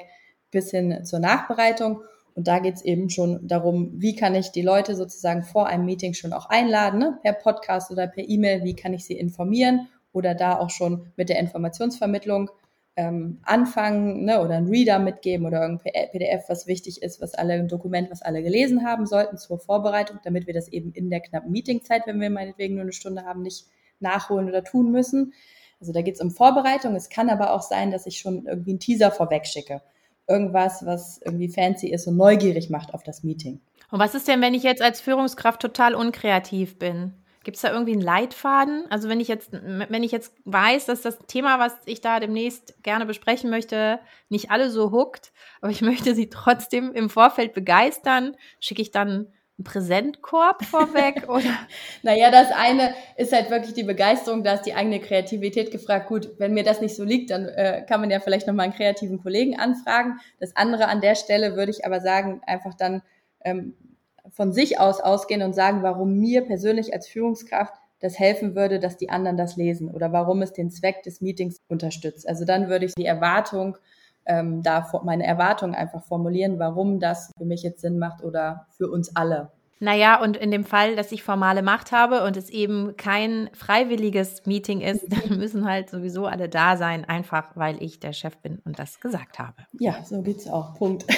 bis 0.51 0.71
hin 0.71 1.03
zur 1.05 1.19
Nachbereitung. 1.19 2.01
Und 2.35 2.47
da 2.47 2.59
geht 2.59 2.75
es 2.75 2.85
eben 2.85 3.09
schon 3.09 3.47
darum, 3.47 3.91
wie 3.95 4.15
kann 4.15 4.35
ich 4.35 4.51
die 4.51 4.61
Leute 4.61 4.95
sozusagen 4.95 5.43
vor 5.43 5.67
einem 5.67 5.85
Meeting 5.85 6.13
schon 6.13 6.33
auch 6.33 6.47
einladen, 6.47 6.99
ne? 6.99 7.19
per 7.21 7.33
Podcast 7.33 7.91
oder 7.91 8.07
per 8.07 8.27
E-Mail, 8.27 8.63
wie 8.63 8.75
kann 8.75 8.93
ich 8.93 9.05
sie 9.05 9.17
informieren 9.17 9.87
oder 10.13 10.35
da 10.35 10.57
auch 10.57 10.69
schon 10.69 11.11
mit 11.15 11.29
der 11.29 11.39
Informationsvermittlung 11.39 12.49
ähm, 12.99 13.39
anfangen 13.43 14.25
ne? 14.25 14.41
oder 14.41 14.55
einen 14.55 14.67
Reader 14.67 14.99
mitgeben 14.99 15.45
oder 15.45 15.61
irgendein 15.61 16.09
PDF, 16.11 16.49
was 16.49 16.67
wichtig 16.67 17.01
ist, 17.01 17.21
was 17.21 17.33
alle, 17.33 17.53
ein 17.53 17.69
Dokument, 17.69 18.11
was 18.11 18.21
alle 18.21 18.43
gelesen 18.43 18.85
haben 18.85 19.05
sollten 19.05 19.37
zur 19.37 19.57
Vorbereitung, 19.57 20.19
damit 20.25 20.47
wir 20.47 20.53
das 20.53 20.67
eben 20.67 20.91
in 20.91 21.09
der 21.09 21.21
knappen 21.21 21.49
Meetingzeit, 21.49 22.05
wenn 22.07 22.19
wir 22.19 22.29
meinetwegen 22.29 22.75
nur 22.75 22.83
eine 22.83 22.91
Stunde 22.91 23.23
haben, 23.23 23.41
nicht 23.41 23.67
nachholen 24.01 24.49
oder 24.49 24.65
tun 24.65 24.91
müssen. 24.91 25.33
Also 25.79 25.93
da 25.93 26.01
geht 26.01 26.15
es 26.15 26.21
um 26.21 26.29
Vorbereitung. 26.29 26.93
Es 26.95 27.07
kann 27.07 27.29
aber 27.29 27.53
auch 27.53 27.61
sein, 27.61 27.89
dass 27.89 28.05
ich 28.05 28.19
schon 28.19 28.45
irgendwie 28.45 28.71
einen 28.71 28.81
Teaser 28.81 29.11
vorweg 29.11 29.47
schicke. 29.47 29.81
Irgendwas, 30.27 30.85
was 30.85 31.21
irgendwie 31.23 31.47
fancy 31.47 31.87
ist 31.87 32.05
und 32.05 32.17
neugierig 32.17 32.69
macht 32.69 32.93
auf 32.93 33.03
das 33.03 33.23
Meeting. 33.23 33.61
Und 33.91 33.99
was 33.99 34.13
ist 34.13 34.27
denn, 34.27 34.41
wenn 34.41 34.53
ich 34.53 34.63
jetzt 34.63 34.81
als 34.81 34.99
Führungskraft 34.99 35.61
total 35.61 35.95
unkreativ 35.95 36.77
bin? 36.77 37.13
Gibt 37.43 37.55
es 37.55 37.61
da 37.61 37.71
irgendwie 37.71 37.93
einen 37.93 38.01
Leitfaden? 38.01 38.85
Also 38.89 39.07
wenn 39.07 39.21
ich 39.21 39.29
jetzt, 39.29 39.51
wenn 39.51 40.03
ich 40.03 40.11
jetzt 40.11 40.33
weiß, 40.43 40.85
dass 40.85 41.01
das 41.01 41.19
Thema, 41.27 41.57
was 41.57 41.73
ich 41.85 42.01
da 42.01 42.19
demnächst 42.19 42.81
gerne 42.83 43.05
besprechen 43.05 43.49
möchte, 43.49 43.99
nicht 44.27 44.51
alle 44.51 44.69
so 44.69 44.91
huckt, 44.91 45.31
aber 45.61 45.71
ich 45.71 45.81
möchte 45.81 46.15
sie 46.15 46.29
trotzdem 46.29 46.93
im 46.93 47.09
Vorfeld 47.09 47.53
begeistern, 47.53 48.35
schicke 48.59 48.81
ich 48.81 48.91
dann 48.91 49.27
einen 49.57 49.63
Präsentkorb 49.63 50.65
vorweg? 50.65 51.25
Oder? 51.29 51.57
naja, 52.03 52.29
das 52.29 52.51
eine 52.51 52.93
ist 53.15 53.31
halt 53.31 53.49
wirklich 53.49 53.73
die 53.73 53.83
Begeisterung, 53.83 54.43
da 54.43 54.55
ist 54.55 54.63
die 54.63 54.73
eigene 54.73 54.99
Kreativität 54.99 55.71
gefragt. 55.71 56.07
Gut, 56.07 56.29
wenn 56.39 56.53
mir 56.53 56.63
das 56.63 56.81
nicht 56.81 56.95
so 56.95 57.05
liegt, 57.05 57.31
dann 57.31 57.47
äh, 57.47 57.85
kann 57.87 58.01
man 58.01 58.09
ja 58.09 58.19
vielleicht 58.19 58.47
nochmal 58.47 58.65
einen 58.65 58.75
kreativen 58.75 59.21
Kollegen 59.21 59.57
anfragen. 59.57 60.19
Das 60.41 60.55
andere 60.57 60.87
an 60.87 60.99
der 60.99 61.15
Stelle 61.15 61.55
würde 61.55 61.71
ich 61.71 61.85
aber 61.85 62.01
sagen, 62.01 62.41
einfach 62.45 62.73
dann 62.73 63.01
ähm, 63.45 63.75
von 64.31 64.51
sich 64.51 64.79
aus 64.79 65.01
ausgehen 65.01 65.41
und 65.41 65.53
sagen, 65.53 65.83
warum 65.83 66.13
mir 66.13 66.45
persönlich 66.45 66.93
als 66.93 67.07
Führungskraft 67.07 67.73
das 67.99 68.17
helfen 68.17 68.55
würde, 68.55 68.79
dass 68.79 68.97
die 68.97 69.09
anderen 69.09 69.37
das 69.37 69.57
lesen 69.57 69.89
oder 69.89 70.11
warum 70.13 70.41
es 70.41 70.53
den 70.53 70.71
Zweck 70.71 71.03
des 71.03 71.21
Meetings 71.21 71.57
unterstützt. 71.67 72.27
Also 72.27 72.45
dann 72.45 72.69
würde 72.69 72.85
ich 72.85 72.95
die 72.95 73.05
Erwartung 73.05 73.77
ähm, 74.29 74.61
da 74.61 74.89
meine 75.03 75.25
Erwartungen 75.25 75.75
einfach 75.75 76.03
formulieren, 76.03 76.59
warum 76.59 76.99
das 76.99 77.31
für 77.37 77.45
mich 77.45 77.63
jetzt 77.63 77.81
Sinn 77.81 77.97
macht 77.97 78.23
oder 78.23 78.67
für 78.77 78.89
uns 78.89 79.15
alle. 79.15 79.51
Naja, 79.81 80.21
und 80.21 80.35
in 80.35 80.51
dem 80.51 80.65
Fall, 80.65 80.97
dass 80.97 81.13
ich 81.13 81.23
formale 81.23 81.61
Macht 81.61 81.93
habe 81.93 82.25
und 82.25 82.35
es 82.35 82.49
eben 82.49 82.97
kein 82.97 83.49
freiwilliges 83.53 84.45
Meeting 84.45 84.81
ist, 84.81 85.05
dann 85.09 85.39
müssen 85.39 85.65
halt 85.65 85.89
sowieso 85.89 86.25
alle 86.25 86.47
da 86.47 86.77
sein, 86.77 87.05
einfach 87.05 87.55
weil 87.55 87.81
ich 87.81 87.99
der 87.99 88.13
Chef 88.13 88.37
bin 88.37 88.59
und 88.65 88.77
das 88.77 88.99
gesagt 88.99 89.39
habe. 89.39 89.55
Ja, 89.79 90.03
so 90.03 90.21
geht's 90.21 90.47
auch. 90.47 90.75
Punkt. 90.75 91.05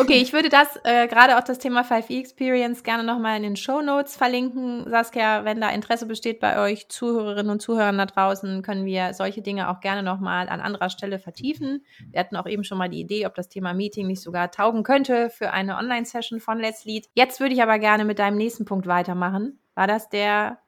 Okay, 0.00 0.20
ich 0.22 0.32
würde 0.32 0.48
das, 0.48 0.78
äh, 0.84 1.08
gerade 1.08 1.36
auch 1.36 1.42
das 1.42 1.58
Thema 1.58 1.82
5E 1.82 2.20
Experience, 2.20 2.84
gerne 2.84 3.02
nochmal 3.02 3.36
in 3.36 3.42
den 3.42 3.56
Show 3.56 3.82
Notes 3.82 4.14
verlinken. 4.16 4.88
Saskia, 4.88 5.44
wenn 5.44 5.60
da 5.60 5.70
Interesse 5.70 6.06
besteht 6.06 6.38
bei 6.38 6.62
euch 6.62 6.88
Zuhörerinnen 6.88 7.50
und 7.50 7.60
Zuhörern 7.60 7.98
da 7.98 8.06
draußen, 8.06 8.62
können 8.62 8.84
wir 8.84 9.12
solche 9.12 9.42
Dinge 9.42 9.68
auch 9.68 9.80
gerne 9.80 10.04
nochmal 10.04 10.48
an 10.48 10.60
anderer 10.60 10.88
Stelle 10.88 11.18
vertiefen. 11.18 11.84
Wir 12.12 12.20
hatten 12.20 12.36
auch 12.36 12.46
eben 12.46 12.62
schon 12.62 12.78
mal 12.78 12.88
die 12.88 13.00
Idee, 13.00 13.26
ob 13.26 13.34
das 13.34 13.48
Thema 13.48 13.74
Meeting 13.74 14.06
nicht 14.06 14.22
sogar 14.22 14.52
taugen 14.52 14.84
könnte 14.84 15.30
für 15.30 15.50
eine 15.50 15.76
Online-Session 15.76 16.38
von 16.38 16.60
Let's 16.60 16.84
Lead. 16.84 17.08
Jetzt 17.14 17.40
würde 17.40 17.54
ich 17.54 17.62
aber 17.62 17.80
gerne 17.80 18.04
mit 18.04 18.20
deinem 18.20 18.36
nächsten 18.36 18.64
Punkt 18.64 18.86
weitermachen. 18.86 19.58
War 19.74 19.88
das 19.88 20.08
der 20.08 20.58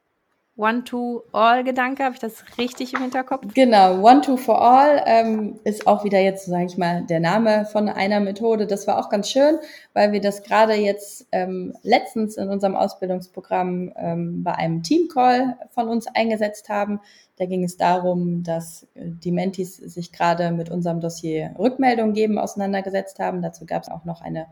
One-to-All-Gedanke, 0.60 2.04
habe 2.04 2.14
ich 2.14 2.20
das 2.20 2.44
richtig 2.58 2.92
im 2.92 3.00
Hinterkopf? 3.00 3.46
Genau, 3.54 4.02
One-to-for-All 4.02 5.02
ähm, 5.06 5.58
ist 5.64 5.86
auch 5.86 6.04
wieder 6.04 6.20
jetzt, 6.20 6.46
sage 6.46 6.66
ich 6.66 6.76
mal, 6.76 7.02
der 7.06 7.20
Name 7.20 7.64
von 7.64 7.88
einer 7.88 8.20
Methode. 8.20 8.66
Das 8.66 8.86
war 8.86 8.98
auch 8.98 9.08
ganz 9.08 9.30
schön, 9.30 9.58
weil 9.94 10.12
wir 10.12 10.20
das 10.20 10.42
gerade 10.42 10.74
jetzt 10.74 11.26
ähm, 11.32 11.74
letztens 11.82 12.36
in 12.36 12.48
unserem 12.48 12.76
Ausbildungsprogramm 12.76 13.92
ähm, 13.96 14.42
bei 14.44 14.54
einem 14.54 14.82
Team-Call 14.82 15.56
von 15.70 15.88
uns 15.88 16.06
eingesetzt 16.06 16.68
haben. 16.68 17.00
Da 17.36 17.46
ging 17.46 17.64
es 17.64 17.78
darum, 17.78 18.42
dass 18.42 18.86
die 18.94 19.32
Mentis 19.32 19.76
sich 19.76 20.12
gerade 20.12 20.50
mit 20.50 20.70
unserem 20.70 21.00
Dossier 21.00 21.54
Rückmeldung 21.58 22.12
geben 22.12 22.38
auseinandergesetzt 22.38 23.18
haben. 23.18 23.40
Dazu 23.40 23.64
gab 23.64 23.82
es 23.82 23.88
auch 23.88 24.04
noch 24.04 24.20
eine 24.20 24.46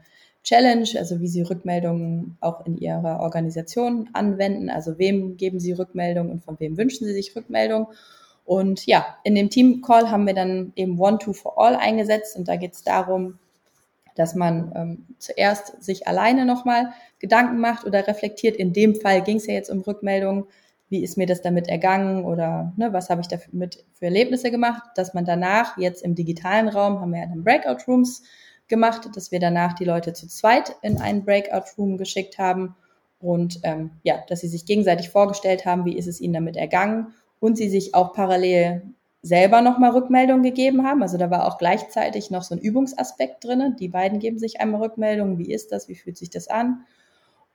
Challenge, 0.49 0.89
also 0.97 1.21
wie 1.21 1.29
Sie 1.29 1.43
Rückmeldungen 1.43 2.39
auch 2.41 2.65
in 2.65 2.79
Ihrer 2.79 3.21
Organisation 3.21 4.09
anwenden. 4.15 4.71
Also 4.71 4.99
wem 4.99 5.37
geben 5.37 5.61
Sie 5.61 5.73
Rückmeldung 5.73 6.31
und 6.31 6.43
von 6.43 6.59
wem 6.59 6.79
wünschen 6.79 7.07
Sie 7.07 7.13
sich 7.13 7.37
Rückmeldung. 7.37 7.89
Und 8.47 8.87
ja, 8.87 9.19
in 9.25 9.35
dem 9.35 9.51
Team-Call 9.51 10.11
haben 10.11 10.27
wir 10.27 10.33
dann 10.33 10.73
eben 10.75 10.99
One-Two-for-All 10.99 11.77
eingesetzt 11.77 12.35
und 12.35 12.49
da 12.49 12.57
geht 12.57 12.73
es 12.73 12.83
darum, 12.83 13.39
dass 14.15 14.35
man 14.35 14.73
ähm, 14.75 15.07
zuerst 15.19 15.83
sich 15.83 16.09
alleine 16.09 16.47
nochmal 16.47 16.95
Gedanken 17.19 17.61
macht 17.61 17.85
oder 17.85 18.07
reflektiert. 18.07 18.57
In 18.57 18.73
dem 18.73 18.95
Fall 18.95 19.23
ging 19.23 19.37
es 19.37 19.47
ja 19.47 19.53
jetzt 19.53 19.69
um 19.69 19.83
Rückmeldungen. 19.83 20.47
Wie 20.89 21.05
ist 21.05 21.19
mir 21.19 21.27
das 21.27 21.43
damit 21.43 21.69
ergangen 21.69 22.25
oder 22.25 22.73
ne, 22.79 22.95
was 22.95 23.11
habe 23.11 23.21
ich 23.21 23.29
damit 23.29 23.85
für 23.93 24.07
Erlebnisse 24.07 24.51
gemacht? 24.51 24.83
Dass 24.97 25.13
man 25.13 25.27
danach 25.27 25.77
jetzt 25.77 26.03
im 26.03 26.15
digitalen 26.15 26.69
Raum 26.69 27.03
haben 27.03 27.13
wir 27.13 27.21
ja 27.21 27.27
dann 27.27 27.45
Breakout 27.45 27.85
Rooms 27.87 28.23
gemacht, 28.69 29.09
dass 29.15 29.33
wir 29.33 29.41
danach 29.41 29.75
die 29.75 29.85
Leute 29.85 30.13
zu 30.13 30.29
zweit 30.29 30.77
in 30.83 30.99
einen 30.99 31.25
Breakout-Room 31.25 31.97
geschickt 31.97 32.39
haben 32.39 32.75
und 33.21 33.61
ähm, 33.65 33.91
ja, 34.03 34.23
dass 34.29 34.41
sie 34.41 34.49
sich 34.49 34.67
gegenseitig 34.67 35.11
vorgestellt 35.11 35.65
haben, 35.65 35.85
wie 35.85 35.97
ist 35.97 36.07
es 36.07 36.21
ihnen 36.21 36.35
damit 36.35 36.57
ergangen 36.57 37.15
und 37.41 37.57
sie 37.57 37.69
sich 37.69 37.95
auch 37.95 38.13
parallel 38.13 38.83
selber 39.23 39.61
nochmal 39.61 39.91
Rückmeldungen 39.91 40.45
gegeben 40.45 40.87
haben. 40.87 41.03
Also 41.03 41.19
da 41.19 41.31
war 41.31 41.47
auch 41.47 41.59
gleichzeitig 41.59 42.31
noch 42.31 42.43
so 42.43 42.55
ein 42.55 42.61
Übungsaspekt 42.61 43.45
drin. 43.45 43.77
Die 43.79 43.89
beiden 43.89 44.21
geben 44.21 44.39
sich 44.39 44.61
einmal 44.61 44.83
Rückmeldungen, 44.83 45.39
wie 45.39 45.53
ist 45.53 45.73
das, 45.73 45.89
wie 45.89 45.97
fühlt 45.97 46.17
sich 46.17 46.31
das 46.31 46.49
an. 46.49 46.85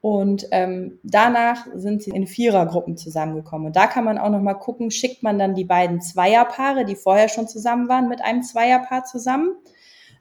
Und 0.01 0.48
ähm, 0.51 1.00
danach 1.03 1.65
sind 1.75 2.03
sie 2.03 2.12
in 2.12 2.27
Vierergruppen 2.27 2.98
zusammengekommen. 2.98 3.67
Und 3.67 3.77
da 3.77 3.88
kann 3.88 4.03
man 4.03 4.17
auch 4.17 4.29
nochmal 4.29 4.60
gucken, 4.60 4.91
schickt 4.91 5.24
man 5.24 5.39
dann 5.39 5.55
die 5.55 5.63
beiden 5.63 6.01
Zweierpaare, 6.01 6.84
die 6.84 6.98
vorher 6.98 7.29
schon 7.29 7.48
zusammen 7.48 7.88
waren, 7.88 8.10
mit 8.10 8.22
einem 8.22 8.43
Zweierpaar 8.43 9.05
zusammen 9.05 9.55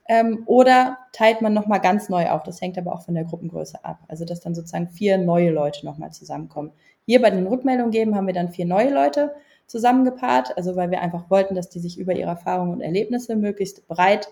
ähm, 0.08 0.42
oder 0.46 0.98
teilt 1.12 1.42
man 1.42 1.52
nochmal 1.52 1.80
ganz 1.80 2.08
neu 2.08 2.30
auf. 2.30 2.42
Das 2.42 2.60
hängt 2.60 2.78
aber 2.78 2.92
auch 2.92 3.02
von 3.02 3.14
der 3.14 3.24
Gruppengröße 3.24 3.84
ab. 3.84 3.98
Also 4.08 4.24
dass 4.24 4.40
dann 4.40 4.54
sozusagen 4.54 4.88
vier 4.88 5.18
neue 5.18 5.50
Leute 5.50 5.84
nochmal 5.86 6.12
zusammenkommen. 6.12 6.72
Hier 7.06 7.20
bei 7.20 7.30
den 7.30 7.46
Rückmeldungen 7.46 7.90
geben 7.90 8.14
haben 8.14 8.26
wir 8.26 8.34
dann 8.34 8.50
vier 8.50 8.66
neue 8.66 8.92
Leute 8.92 9.34
zusammengepaart, 9.66 10.56
also 10.56 10.76
weil 10.76 10.90
wir 10.90 11.00
einfach 11.00 11.30
wollten, 11.30 11.54
dass 11.54 11.68
die 11.68 11.80
sich 11.80 11.98
über 11.98 12.14
ihre 12.14 12.30
Erfahrungen 12.30 12.72
und 12.72 12.80
Erlebnisse 12.80 13.36
möglichst 13.36 13.88
breit 13.88 14.28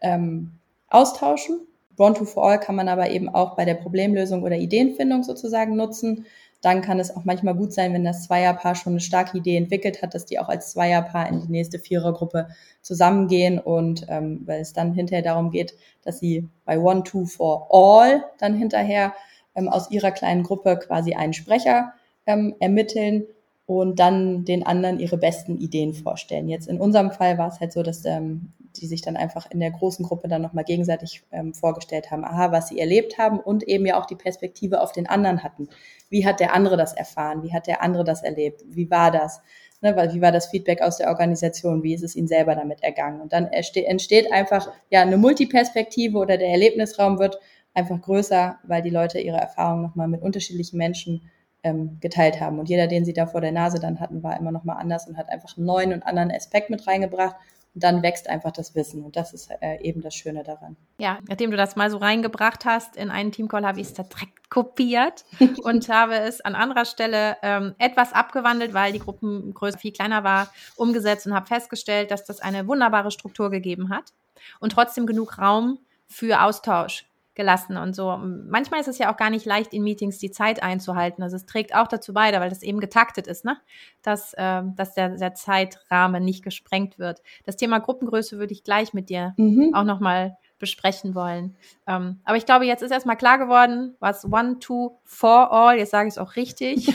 ähm, 0.00 0.52
austauschen. 0.88 1.60
Born 1.96 2.14
to 2.14 2.24
for 2.24 2.48
All 2.48 2.58
kann 2.58 2.76
man 2.76 2.88
aber 2.88 3.10
eben 3.10 3.28
auch 3.28 3.56
bei 3.56 3.64
der 3.64 3.74
Problemlösung 3.74 4.42
oder 4.42 4.56
Ideenfindung 4.56 5.22
sozusagen 5.22 5.76
nutzen 5.76 6.24
dann 6.60 6.82
kann 6.82 7.00
es 7.00 7.14
auch 7.14 7.24
manchmal 7.24 7.54
gut 7.54 7.72
sein, 7.72 7.94
wenn 7.94 8.04
das 8.04 8.24
Zweierpaar 8.24 8.74
schon 8.74 8.94
eine 8.94 9.00
starke 9.00 9.38
Idee 9.38 9.56
entwickelt 9.56 10.02
hat, 10.02 10.14
dass 10.14 10.26
die 10.26 10.38
auch 10.38 10.48
als 10.48 10.72
Zweierpaar 10.72 11.28
in 11.28 11.40
die 11.40 11.50
nächste 11.50 11.78
Vierergruppe 11.78 12.48
zusammengehen 12.82 13.58
und 13.58 14.06
ähm, 14.08 14.42
weil 14.44 14.60
es 14.60 14.72
dann 14.72 14.92
hinterher 14.92 15.22
darum 15.22 15.50
geht, 15.50 15.74
dass 16.02 16.18
sie 16.18 16.48
bei 16.64 16.78
One, 16.78 17.02
Two, 17.02 17.24
For 17.24 17.68
All 17.70 18.24
dann 18.38 18.54
hinterher 18.54 19.14
ähm, 19.54 19.68
aus 19.68 19.90
ihrer 19.90 20.10
kleinen 20.10 20.42
Gruppe 20.42 20.78
quasi 20.78 21.14
einen 21.14 21.32
Sprecher 21.32 21.92
ähm, 22.26 22.54
ermitteln 22.60 23.26
und 23.70 24.00
dann 24.00 24.44
den 24.44 24.66
anderen 24.66 24.98
ihre 24.98 25.16
besten 25.16 25.56
Ideen 25.56 25.94
vorstellen. 25.94 26.48
Jetzt 26.48 26.66
in 26.66 26.80
unserem 26.80 27.12
Fall 27.12 27.38
war 27.38 27.46
es 27.46 27.60
halt 27.60 27.72
so, 27.72 27.84
dass 27.84 28.04
ähm, 28.04 28.52
die 28.74 28.88
sich 28.88 29.00
dann 29.00 29.16
einfach 29.16 29.48
in 29.48 29.60
der 29.60 29.70
großen 29.70 30.04
Gruppe 30.04 30.26
dann 30.26 30.42
nochmal 30.42 30.64
gegenseitig 30.64 31.22
ähm, 31.30 31.54
vorgestellt 31.54 32.10
haben, 32.10 32.24
aha, 32.24 32.50
was 32.50 32.66
sie 32.66 32.80
erlebt 32.80 33.16
haben 33.16 33.38
und 33.38 33.62
eben 33.62 33.86
ja 33.86 34.00
auch 34.00 34.06
die 34.06 34.16
Perspektive 34.16 34.80
auf 34.80 34.90
den 34.90 35.08
anderen 35.08 35.44
hatten. 35.44 35.68
Wie 36.08 36.26
hat 36.26 36.40
der 36.40 36.52
andere 36.52 36.76
das 36.76 36.94
erfahren? 36.94 37.44
Wie 37.44 37.52
hat 37.52 37.68
der 37.68 37.80
andere 37.80 38.02
das 38.02 38.24
erlebt? 38.24 38.64
Wie 38.66 38.90
war 38.90 39.12
das? 39.12 39.40
Ne, 39.82 39.94
wie 40.14 40.20
war 40.20 40.32
das 40.32 40.48
Feedback 40.48 40.82
aus 40.82 40.96
der 40.96 41.06
Organisation? 41.06 41.84
Wie 41.84 41.94
ist 41.94 42.02
es 42.02 42.16
ihnen 42.16 42.26
selber 42.26 42.56
damit 42.56 42.82
ergangen? 42.82 43.20
Und 43.20 43.32
dann 43.32 43.46
entsteht 43.52 44.32
einfach 44.32 44.68
ja 44.90 45.02
eine 45.02 45.16
Multiperspektive 45.16 46.18
oder 46.18 46.38
der 46.38 46.48
Erlebnisraum 46.48 47.20
wird 47.20 47.38
einfach 47.72 48.00
größer, 48.00 48.58
weil 48.64 48.82
die 48.82 48.90
Leute 48.90 49.20
ihre 49.20 49.38
Erfahrungen 49.38 49.82
nochmal 49.82 50.08
mit 50.08 50.22
unterschiedlichen 50.22 50.76
Menschen 50.76 51.30
ähm, 51.62 51.98
geteilt 52.00 52.40
haben. 52.40 52.58
Und 52.58 52.68
jeder, 52.68 52.86
den 52.86 53.04
sie 53.04 53.12
da 53.12 53.26
vor 53.26 53.40
der 53.40 53.52
Nase 53.52 53.80
dann 53.80 54.00
hatten, 54.00 54.22
war 54.22 54.38
immer 54.38 54.52
noch 54.52 54.64
mal 54.64 54.74
anders 54.74 55.06
und 55.06 55.16
hat 55.16 55.28
einfach 55.28 55.56
einen 55.56 55.66
neuen 55.66 55.92
und 55.92 56.02
anderen 56.02 56.30
Aspekt 56.30 56.70
mit 56.70 56.86
reingebracht. 56.86 57.36
Und 57.72 57.84
dann 57.84 58.02
wächst 58.02 58.28
einfach 58.28 58.50
das 58.50 58.74
Wissen. 58.74 59.04
Und 59.04 59.14
das 59.14 59.32
ist 59.32 59.48
äh, 59.60 59.80
eben 59.80 60.00
das 60.00 60.14
Schöne 60.16 60.42
daran. 60.42 60.76
Ja, 60.98 61.18
nachdem 61.28 61.52
du 61.52 61.56
das 61.56 61.76
mal 61.76 61.88
so 61.88 61.98
reingebracht 61.98 62.64
hast 62.64 62.96
in 62.96 63.10
einen 63.10 63.30
Teamcall, 63.30 63.64
habe 63.64 63.80
ich 63.80 63.86
es 63.86 63.94
direkt 63.94 64.50
kopiert 64.50 65.24
und 65.62 65.88
habe 65.88 66.18
es 66.18 66.40
an 66.40 66.56
anderer 66.56 66.84
Stelle 66.84 67.36
ähm, 67.42 67.74
etwas 67.78 68.12
abgewandelt, 68.12 68.74
weil 68.74 68.92
die 68.92 68.98
Gruppengröße 68.98 69.78
viel 69.78 69.92
kleiner 69.92 70.24
war, 70.24 70.52
umgesetzt 70.76 71.26
und 71.26 71.34
habe 71.34 71.46
festgestellt, 71.46 72.10
dass 72.10 72.24
das 72.24 72.40
eine 72.40 72.66
wunderbare 72.66 73.12
Struktur 73.12 73.50
gegeben 73.50 73.90
hat 73.90 74.12
und 74.58 74.72
trotzdem 74.72 75.06
genug 75.06 75.38
Raum 75.38 75.78
für 76.08 76.42
Austausch 76.42 77.09
gelassen 77.40 77.78
und 77.78 77.96
so. 77.96 78.18
Manchmal 78.18 78.80
ist 78.80 78.88
es 78.88 78.98
ja 78.98 79.10
auch 79.10 79.16
gar 79.16 79.30
nicht 79.30 79.46
leicht, 79.46 79.72
in 79.72 79.82
Meetings 79.82 80.18
die 80.18 80.30
Zeit 80.30 80.62
einzuhalten. 80.62 81.22
Also 81.22 81.36
es 81.36 81.46
trägt 81.46 81.74
auch 81.74 81.88
dazu 81.88 82.12
bei, 82.12 82.30
weil 82.38 82.50
das 82.50 82.62
eben 82.62 82.80
getaktet 82.80 83.26
ist, 83.26 83.46
ne? 83.46 83.56
dass, 84.02 84.34
äh, 84.34 84.62
dass 84.76 84.92
der, 84.92 85.16
der 85.16 85.34
Zeitrahmen 85.34 86.22
nicht 86.22 86.44
gesprengt 86.44 86.98
wird. 86.98 87.22
Das 87.46 87.56
Thema 87.56 87.78
Gruppengröße 87.80 88.38
würde 88.38 88.52
ich 88.52 88.62
gleich 88.62 88.92
mit 88.92 89.08
dir 89.08 89.32
mhm. 89.38 89.70
auch 89.72 89.84
nochmal 89.84 90.36
besprechen 90.58 91.14
wollen. 91.14 91.56
Ähm, 91.86 92.20
aber 92.24 92.36
ich 92.36 92.44
glaube, 92.44 92.66
jetzt 92.66 92.82
ist 92.82 92.90
erstmal 92.90 93.16
klar 93.16 93.38
geworden, 93.38 93.96
was 94.00 94.26
One, 94.30 94.58
Two, 94.58 94.98
Four 95.04 95.50
All, 95.50 95.78
jetzt 95.78 95.92
sage 95.92 96.08
ich 96.08 96.14
es 96.14 96.18
auch 96.18 96.36
richtig, 96.36 96.92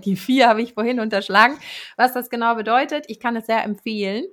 die 0.04 0.16
vier 0.16 0.46
habe 0.46 0.60
ich 0.60 0.74
vorhin 0.74 1.00
unterschlagen, 1.00 1.56
was 1.96 2.12
das 2.12 2.28
genau 2.28 2.54
bedeutet. 2.54 3.06
Ich 3.08 3.18
kann 3.18 3.34
es 3.34 3.46
sehr 3.46 3.64
empfehlen. 3.64 4.26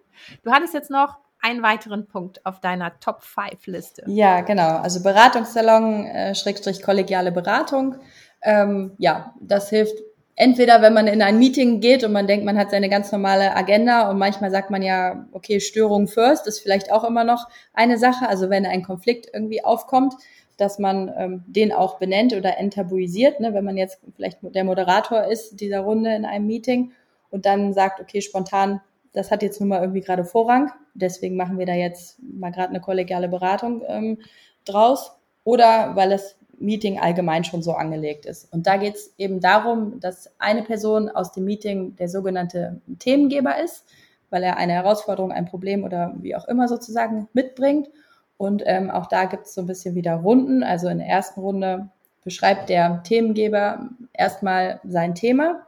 Du 0.44 0.52
hattest 0.52 0.74
jetzt 0.74 0.92
noch 0.92 1.20
einen 1.44 1.62
weiteren 1.62 2.08
Punkt 2.08 2.46
auf 2.46 2.62
deiner 2.62 3.00
Top 3.00 3.22
5 3.22 3.68
Liste. 3.68 4.04
Ja, 4.08 4.42
genau. 4.42 4.78
Also 4.78 5.04
Beratungssalon, 5.04 6.06
äh, 6.06 6.36
Schrägstrich 6.36 6.82
kollegiale 6.82 7.32
Beratung. 7.32 7.98
Ähm, 8.42 8.94
ja, 8.98 9.36
das 9.42 9.70
hilft 9.70 9.96
entweder, 10.36 10.82
wenn 10.82 10.94
man 10.94 11.08
in 11.08 11.22
ein 11.22 11.38
Meeting 11.38 11.82
geht 11.82 12.04
und 12.04 12.14
man 12.14 12.28
denkt, 12.28 12.46
man 12.46 12.58
hat 12.58 12.72
seine 12.72 12.90
ganz 12.90 13.12
normale 13.12 13.56
Agenda 13.56 14.10
und 14.10 14.18
manchmal 14.18 14.52
sagt 14.52 14.72
man 14.72 14.82
ja, 14.82 15.28
okay, 15.34 15.60
Störung 15.60 16.08
first 16.08 16.48
ist 16.48 16.60
vielleicht 16.60 16.92
auch 16.92 17.04
immer 17.04 17.26
noch 17.26 17.50
eine 17.74 17.98
Sache. 17.98 18.28
Also 18.28 18.50
wenn 18.50 18.66
ein 18.66 18.82
Konflikt 18.82 19.28
irgendwie 19.34 19.64
aufkommt, 19.64 20.14
dass 20.58 20.80
man 20.80 21.12
ähm, 21.18 21.44
den 21.48 21.74
auch 21.74 22.00
benennt 22.00 22.34
oder 22.34 22.58
enttabuisiert, 22.58 23.42
ne? 23.42 23.54
wenn 23.54 23.66
man 23.66 23.76
jetzt 23.76 24.00
vielleicht 24.16 24.40
der 24.42 24.64
Moderator 24.64 25.26
ist 25.26 25.60
dieser 25.60 25.82
Runde 25.82 26.16
in 26.16 26.26
einem 26.26 26.48
Meeting 26.48 26.94
und 27.32 27.46
dann 27.46 27.74
sagt, 27.74 28.00
okay, 28.00 28.22
spontan 28.22 28.80
das 29.14 29.32
hat 29.32 29.44
jetzt 29.44 29.60
nun 29.60 29.70
mal 29.70 29.82
irgendwie 29.82 30.02
gerade 30.02 30.26
Vorrang. 30.26 30.72
Deswegen 30.94 31.36
machen 31.36 31.58
wir 31.58 31.66
da 31.66 31.74
jetzt 31.74 32.18
mal 32.22 32.52
gerade 32.52 32.70
eine 32.70 32.82
kollegiale 32.82 33.30
Beratung 33.30 33.84
ähm, 33.88 34.20
draus. 34.66 35.12
Oder 35.44 35.96
weil 35.96 36.10
das 36.10 36.36
Meeting 36.58 37.00
allgemein 37.00 37.44
schon 37.44 37.62
so 37.62 37.74
angelegt 37.74 38.26
ist. 38.26 38.52
Und 38.52 38.68
da 38.68 38.78
geht 38.78 38.96
es 38.96 39.14
eben 39.18 39.40
darum, 39.40 40.00
dass 40.00 40.30
eine 40.40 40.64
Person 40.64 41.10
aus 41.10 41.32
dem 41.32 41.46
Meeting 41.46 41.96
der 41.96 42.08
sogenannte 42.08 42.82
Themengeber 43.00 43.62
ist, 43.62 43.86
weil 44.30 44.44
er 44.44 44.58
eine 44.58 44.74
Herausforderung, 44.74 45.32
ein 45.32 45.46
Problem 45.46 45.84
oder 45.84 46.14
wie 46.18 46.36
auch 46.36 46.48
immer 46.48 46.68
sozusagen 46.68 47.28
mitbringt. 47.34 47.90
Und 48.38 48.64
ähm, 48.66 48.90
auch 48.90 49.08
da 49.08 49.26
gibt 49.26 49.46
es 49.46 49.54
so 49.54 49.62
ein 49.62 49.68
bisschen 49.68 49.96
wieder 49.96 50.16
Runden. 50.16 50.64
Also 50.64 50.88
in 50.88 51.00
der 51.00 51.08
ersten 51.08 51.40
Runde 51.40 51.90
beschreibt 52.24 52.70
der 52.70 53.04
Themengeber 53.04 53.90
erstmal 54.14 54.80
sein 54.84 55.14
Thema 55.14 55.66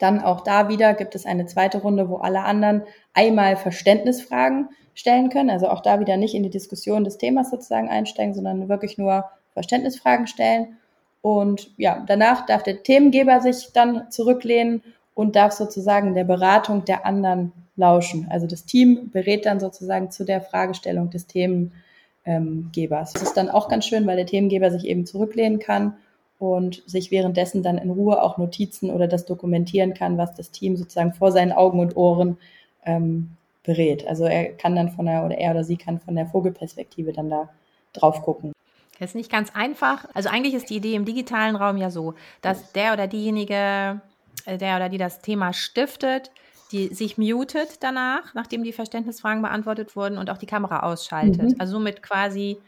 dann 0.00 0.20
auch 0.22 0.40
da 0.40 0.68
wieder 0.68 0.94
gibt 0.94 1.14
es 1.14 1.26
eine 1.26 1.46
zweite 1.46 1.78
Runde, 1.78 2.08
wo 2.08 2.16
alle 2.16 2.40
anderen 2.40 2.82
einmal 3.12 3.56
Verständnisfragen 3.56 4.70
stellen 4.94 5.28
können. 5.28 5.50
Also 5.50 5.68
auch 5.68 5.80
da 5.80 6.00
wieder 6.00 6.16
nicht 6.16 6.34
in 6.34 6.42
die 6.42 6.50
Diskussion 6.50 7.04
des 7.04 7.18
Themas 7.18 7.50
sozusagen 7.50 7.88
einsteigen, 7.88 8.34
sondern 8.34 8.68
wirklich 8.68 8.98
nur 8.98 9.26
Verständnisfragen 9.52 10.26
stellen. 10.26 10.78
Und 11.22 11.70
ja, 11.76 12.02
danach 12.06 12.46
darf 12.46 12.62
der 12.62 12.82
Themengeber 12.82 13.40
sich 13.40 13.68
dann 13.74 14.10
zurücklehnen 14.10 14.82
und 15.14 15.36
darf 15.36 15.52
sozusagen 15.52 16.14
der 16.14 16.24
Beratung 16.24 16.84
der 16.86 17.04
anderen 17.04 17.52
lauschen. 17.76 18.26
Also 18.30 18.46
das 18.46 18.64
Team 18.64 19.10
berät 19.10 19.44
dann 19.44 19.60
sozusagen 19.60 20.10
zu 20.10 20.24
der 20.24 20.40
Fragestellung 20.40 21.10
des 21.10 21.26
Themengebers. 21.26 23.12
Das 23.12 23.22
ist 23.22 23.36
dann 23.36 23.50
auch 23.50 23.68
ganz 23.68 23.84
schön, 23.86 24.06
weil 24.06 24.16
der 24.16 24.26
Themengeber 24.26 24.70
sich 24.70 24.86
eben 24.86 25.04
zurücklehnen 25.04 25.58
kann 25.58 25.94
und 26.40 26.82
sich 26.86 27.10
währenddessen 27.10 27.62
dann 27.62 27.78
in 27.78 27.90
Ruhe 27.90 28.22
auch 28.22 28.38
Notizen 28.38 28.90
oder 28.90 29.06
das 29.06 29.26
dokumentieren 29.26 29.92
kann, 29.92 30.16
was 30.16 30.34
das 30.34 30.50
Team 30.50 30.76
sozusagen 30.76 31.12
vor 31.12 31.32
seinen 31.32 31.52
Augen 31.52 31.80
und 31.80 31.96
Ohren 31.96 32.38
ähm, 32.84 33.36
berät. 33.62 34.06
Also 34.08 34.24
er 34.24 34.52
kann 34.54 34.74
dann 34.74 34.88
von 34.90 35.04
der, 35.04 35.24
oder 35.24 35.36
er 35.36 35.50
oder 35.50 35.64
sie 35.64 35.76
kann 35.76 36.00
von 36.00 36.16
der 36.16 36.26
Vogelperspektive 36.26 37.12
dann 37.12 37.28
da 37.28 37.50
drauf 37.92 38.22
gucken. 38.22 38.52
Das 38.98 39.10
ist 39.10 39.14
nicht 39.14 39.30
ganz 39.30 39.50
einfach. 39.54 40.06
Also 40.14 40.30
eigentlich 40.30 40.54
ist 40.54 40.70
die 40.70 40.76
Idee 40.76 40.94
im 40.94 41.04
digitalen 41.04 41.56
Raum 41.56 41.76
ja 41.76 41.90
so, 41.90 42.14
dass 42.40 42.72
der 42.72 42.94
oder 42.94 43.06
diejenige, 43.06 44.00
äh, 44.46 44.56
der 44.56 44.76
oder 44.76 44.88
die 44.88 44.98
das 44.98 45.20
Thema 45.20 45.52
stiftet, 45.52 46.30
die 46.72 46.94
sich 46.94 47.18
mutet 47.18 47.82
danach, 47.82 48.32
nachdem 48.32 48.62
die 48.62 48.72
Verständnisfragen 48.72 49.42
beantwortet 49.42 49.94
wurden 49.94 50.16
und 50.16 50.30
auch 50.30 50.38
die 50.38 50.46
Kamera 50.46 50.80
ausschaltet. 50.80 51.50
Mhm. 51.50 51.56
Also 51.58 51.72
somit 51.72 52.02
quasi 52.02 52.58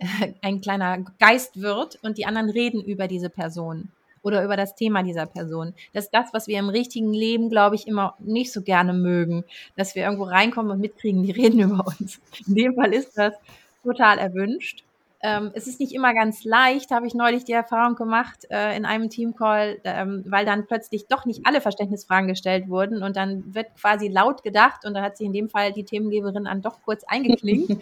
ein 0.42 0.60
kleiner 0.60 1.04
Geist 1.18 1.60
wird 1.60 1.98
und 2.02 2.18
die 2.18 2.26
anderen 2.26 2.50
reden 2.50 2.82
über 2.82 3.08
diese 3.08 3.30
Person 3.30 3.88
oder 4.22 4.44
über 4.44 4.56
das 4.56 4.74
Thema 4.74 5.02
dieser 5.02 5.26
Person. 5.26 5.74
Das 5.92 6.04
ist 6.04 6.14
das, 6.14 6.32
was 6.32 6.46
wir 6.46 6.58
im 6.58 6.68
richtigen 6.68 7.12
Leben, 7.12 7.48
glaube 7.48 7.76
ich, 7.76 7.86
immer 7.86 8.14
nicht 8.18 8.52
so 8.52 8.62
gerne 8.62 8.92
mögen, 8.92 9.44
dass 9.76 9.94
wir 9.94 10.04
irgendwo 10.04 10.24
reinkommen 10.24 10.72
und 10.72 10.80
mitkriegen, 10.80 11.22
die 11.22 11.32
reden 11.32 11.60
über 11.70 11.86
uns. 11.86 12.20
In 12.46 12.54
dem 12.54 12.74
Fall 12.74 12.92
ist 12.92 13.16
das 13.16 13.34
total 13.82 14.18
erwünscht. 14.18 14.84
Ähm, 15.22 15.50
es 15.54 15.66
ist 15.66 15.80
nicht 15.80 15.92
immer 15.92 16.14
ganz 16.14 16.44
leicht, 16.44 16.90
habe 16.90 17.06
ich 17.06 17.14
neulich 17.14 17.44
die 17.44 17.52
Erfahrung 17.52 17.94
gemacht 17.94 18.46
äh, 18.50 18.76
in 18.76 18.84
einem 18.84 19.10
Teamcall, 19.10 19.78
ähm, 19.84 20.24
weil 20.26 20.46
dann 20.46 20.66
plötzlich 20.66 21.08
doch 21.08 21.26
nicht 21.26 21.42
alle 21.44 21.60
Verständnisfragen 21.60 22.28
gestellt 22.28 22.68
wurden 22.68 23.02
und 23.02 23.16
dann 23.16 23.54
wird 23.54 23.74
quasi 23.78 24.08
laut 24.08 24.42
gedacht 24.42 24.86
und 24.86 24.94
da 24.94 25.02
hat 25.02 25.18
sich 25.18 25.26
in 25.26 25.32
dem 25.32 25.48
Fall 25.48 25.72
die 25.72 25.84
Themengeberin 25.84 26.44
dann 26.44 26.62
doch 26.62 26.82
kurz 26.82 27.04
eingeklinkt. 27.04 27.70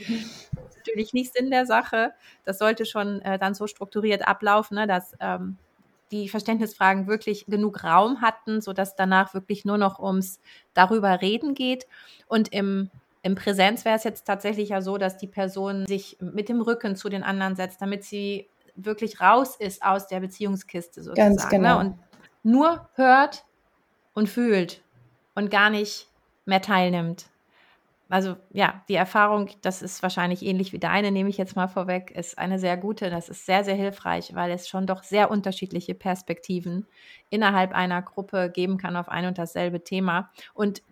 natürlich 0.89 1.13
nicht 1.13 1.35
Sinn 1.35 1.51
der 1.51 1.67
Sache. 1.67 2.13
Das 2.45 2.59
sollte 2.59 2.87
schon 2.87 3.21
äh, 3.23 3.39
dann 3.39 3.55
so 3.55 3.67
strukturiert 3.67 4.27
ablaufen, 4.27 4.77
ne, 4.77 4.87
dass 4.87 5.15
ähm, 5.21 5.57
die 6.11 6.29
Verständnisfragen 6.29 7.07
wirklich 7.07 7.47
genug 7.47 7.85
Raum 7.85 8.21
hatten, 8.23 8.61
sodass 8.61 8.97
danach 8.97 9.35
wirklich 9.35 9.65
nur 9.65 9.79
noch 9.79 9.99
ums 9.99 10.41
darüber 10.75 11.21
reden 11.21 11.55
geht. 11.55 11.87
Und 12.27 12.53
im, 12.53 12.91
im 13.23 13.35
Präsenz 13.35 13.85
wäre 13.85 13.97
es 13.97 14.05
jetzt 14.05 14.27
tatsächlich 14.27 14.71
ja 14.71 14.81
so, 14.81 14.99
dass 14.99 15.17
die 15.17 15.27
Person 15.27 15.87
sich 15.87 16.17
mit 16.21 16.49
dem 16.49 16.61
Rücken 16.61 16.97
zu 16.97 17.09
den 17.09 17.23
anderen 17.23 17.57
setzt, 17.57 17.83
damit 17.83 18.05
sie 18.05 18.49
wirklich 18.77 19.21
raus 19.21 19.57
ist 19.57 19.83
aus 19.83 20.07
der 20.07 20.21
Beziehungskiste 20.21 21.03
sozusagen. 21.03 21.37
Ganz 21.37 21.45
ne, 21.45 21.51
genau. 21.51 21.83
Ne? 21.83 21.89
Und 21.89 21.99
nur 22.43 22.89
hört 22.95 23.45
und 24.15 24.29
fühlt 24.29 24.83
und 25.35 25.51
gar 25.51 25.71
nicht 25.71 26.09
mehr 26.45 26.63
teilnimmt 26.63 27.29
also 28.09 28.37
ja, 28.53 28.83
die 28.89 28.95
Erfahrung, 28.95 29.51
das 29.61 29.83
ist 29.83 30.03
wahrscheinlich 30.03 30.43
ähnlich 30.43 30.73
wie 30.73 30.79
deine, 30.79 31.11
nehme 31.11 31.29
ich 31.29 31.37
jetzt 31.37 31.57
mal 31.57 31.69
vorweg, 31.69 32.11
ist 32.11 32.39
eine 32.39 32.59
sehr 32.59 32.77
gute. 32.77 33.11
Das 33.11 33.29
ist 33.29 33.45
sehr, 33.45 33.65
sehr 33.65 33.75
hilfreich, 33.75 34.35
weil 34.35 34.51
es 34.51 34.69
schon 34.69 34.87
doch 34.87 35.03
sehr 35.03 35.31
unterschiedliche 35.31 35.95
Perspektiven 35.95 36.87
innerhalb 37.29 37.73
einer 37.73 38.01
Gruppe 38.01 38.51
geben 38.51 38.79
kann 38.79 38.97
auf 38.97 39.09
ein 39.09 39.27
und 39.27 39.37
dasselbe 39.37 39.85
Thema. 39.85 40.31
Und 40.55 40.83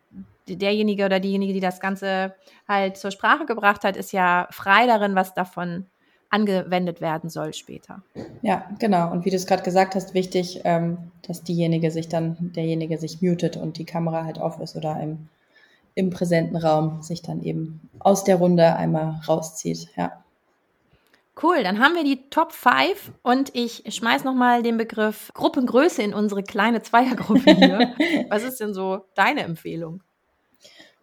derjenige 0.46 1.06
oder 1.06 1.18
diejenige, 1.18 1.54
die 1.54 1.60
das 1.60 1.80
Ganze 1.80 2.34
halt 2.68 2.98
zur 2.98 3.10
Sprache 3.10 3.46
gebracht 3.46 3.84
hat, 3.84 3.96
ist 3.96 4.12
ja 4.12 4.46
frei 4.50 4.86
darin, 4.86 5.14
was 5.14 5.32
davon 5.32 5.86
angewendet 6.28 7.00
werden 7.00 7.30
soll 7.30 7.54
später. 7.54 8.02
Ja, 8.42 8.68
genau. 8.78 9.10
Und 9.10 9.24
wie 9.24 9.30
du 9.30 9.36
es 9.36 9.46
gerade 9.46 9.62
gesagt 9.62 9.94
hast, 9.94 10.12
wichtig, 10.12 10.60
ähm, 10.64 10.98
dass 11.22 11.44
diejenige 11.44 11.90
sich 11.90 12.08
dann, 12.08 12.36
derjenige 12.54 12.98
sich 12.98 13.22
mutet 13.22 13.56
und 13.56 13.78
die 13.78 13.84
Kamera 13.84 14.24
halt 14.24 14.38
auf 14.38 14.60
ist 14.60 14.76
oder 14.76 15.00
im 15.00 15.28
im 15.96 16.10
präsenten 16.10 16.56
Raum 16.56 17.02
sich 17.02 17.22
dann 17.22 17.42
eben 17.42 17.80
aus 17.98 18.22
der 18.22 18.36
Runde 18.36 18.76
einmal 18.76 19.20
rauszieht. 19.26 19.88
Ja. 19.96 20.22
Cool, 21.42 21.62
dann 21.64 21.80
haben 21.80 21.94
wir 21.94 22.04
die 22.04 22.30
Top 22.30 22.52
5 22.52 23.12
und 23.22 23.54
ich 23.54 23.82
schmeiß 23.88 24.22
nochmal 24.24 24.62
den 24.62 24.76
Begriff 24.76 25.32
Gruppengröße 25.34 26.02
in 26.02 26.14
unsere 26.14 26.42
kleine 26.42 26.82
Zweiergruppe 26.82 27.54
hier. 27.54 27.94
Was 28.30 28.42
ist 28.42 28.60
denn 28.60 28.72
so 28.72 29.00
deine 29.14 29.42
Empfehlung? 29.42 30.02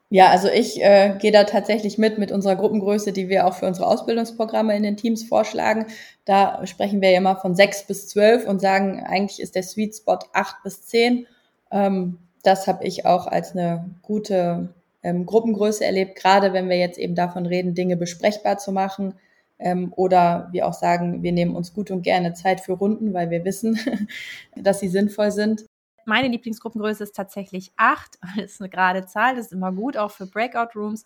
Ja, 0.09 0.29
also 0.29 0.47
ich 0.47 0.79
äh, 0.79 1.17
gehe 1.19 1.31
da 1.31 1.43
tatsächlich 1.43 1.97
mit 1.97 2.19
mit 2.19 2.31
unserer 2.31 2.55
Gruppengröße, 2.55 3.13
die 3.13 3.29
wir 3.29 3.47
auch 3.47 3.55
für 3.55 3.65
unsere 3.65 3.87
Ausbildungsprogramme 3.87 4.75
in 4.77 4.83
den 4.83 4.97
Teams 4.97 5.23
vorschlagen. 5.23 5.87
Da 6.25 6.65
sprechen 6.67 7.01
wir 7.01 7.09
ja 7.09 7.17
immer 7.17 7.35
von 7.35 7.55
sechs 7.55 7.87
bis 7.87 8.09
zwölf 8.09 8.47
und 8.47 8.61
sagen, 8.61 9.03
eigentlich 9.03 9.41
ist 9.41 9.55
der 9.55 9.63
Sweet 9.63 9.95
Spot 9.95 10.19
acht 10.33 10.61
bis 10.63 10.85
zehn. 10.85 11.25
Ähm, 11.71 12.19
das 12.43 12.67
habe 12.67 12.85
ich 12.85 13.07
auch 13.07 13.25
als 13.25 13.53
eine 13.53 13.89
gute 14.03 14.69
ähm, 15.03 15.25
Gruppengröße 15.25 15.85
erlebt, 15.85 16.15
gerade 16.15 16.53
wenn 16.53 16.69
wir 16.69 16.77
jetzt 16.77 16.97
eben 16.97 17.15
davon 17.15 17.45
reden, 17.45 17.75
Dinge 17.75 17.97
besprechbar 17.97 18.57
zu 18.57 18.71
machen. 18.71 19.15
Ähm, 19.59 19.93
oder 19.95 20.49
wir 20.51 20.67
auch 20.67 20.73
sagen, 20.73 21.23
wir 21.23 21.31
nehmen 21.31 21.55
uns 21.55 21.73
gut 21.73 21.91
und 21.91 22.01
gerne 22.01 22.33
Zeit 22.33 22.61
für 22.61 22.73
Runden, 22.73 23.13
weil 23.13 23.29
wir 23.29 23.45
wissen, 23.45 23.79
dass 24.55 24.79
sie 24.79 24.89
sinnvoll 24.89 25.31
sind. 25.31 25.65
Meine 26.05 26.27
Lieblingsgruppengröße 26.27 27.03
ist 27.03 27.15
tatsächlich 27.15 27.71
acht. 27.77 28.17
Das 28.35 28.53
ist 28.53 28.61
eine 28.61 28.69
gerade 28.69 29.05
Zahl, 29.05 29.35
das 29.35 29.47
ist 29.47 29.51
immer 29.53 29.71
gut, 29.71 29.95
auch 29.97 30.11
für 30.11 30.25
Breakout 30.25 30.77
Rooms. 30.77 31.05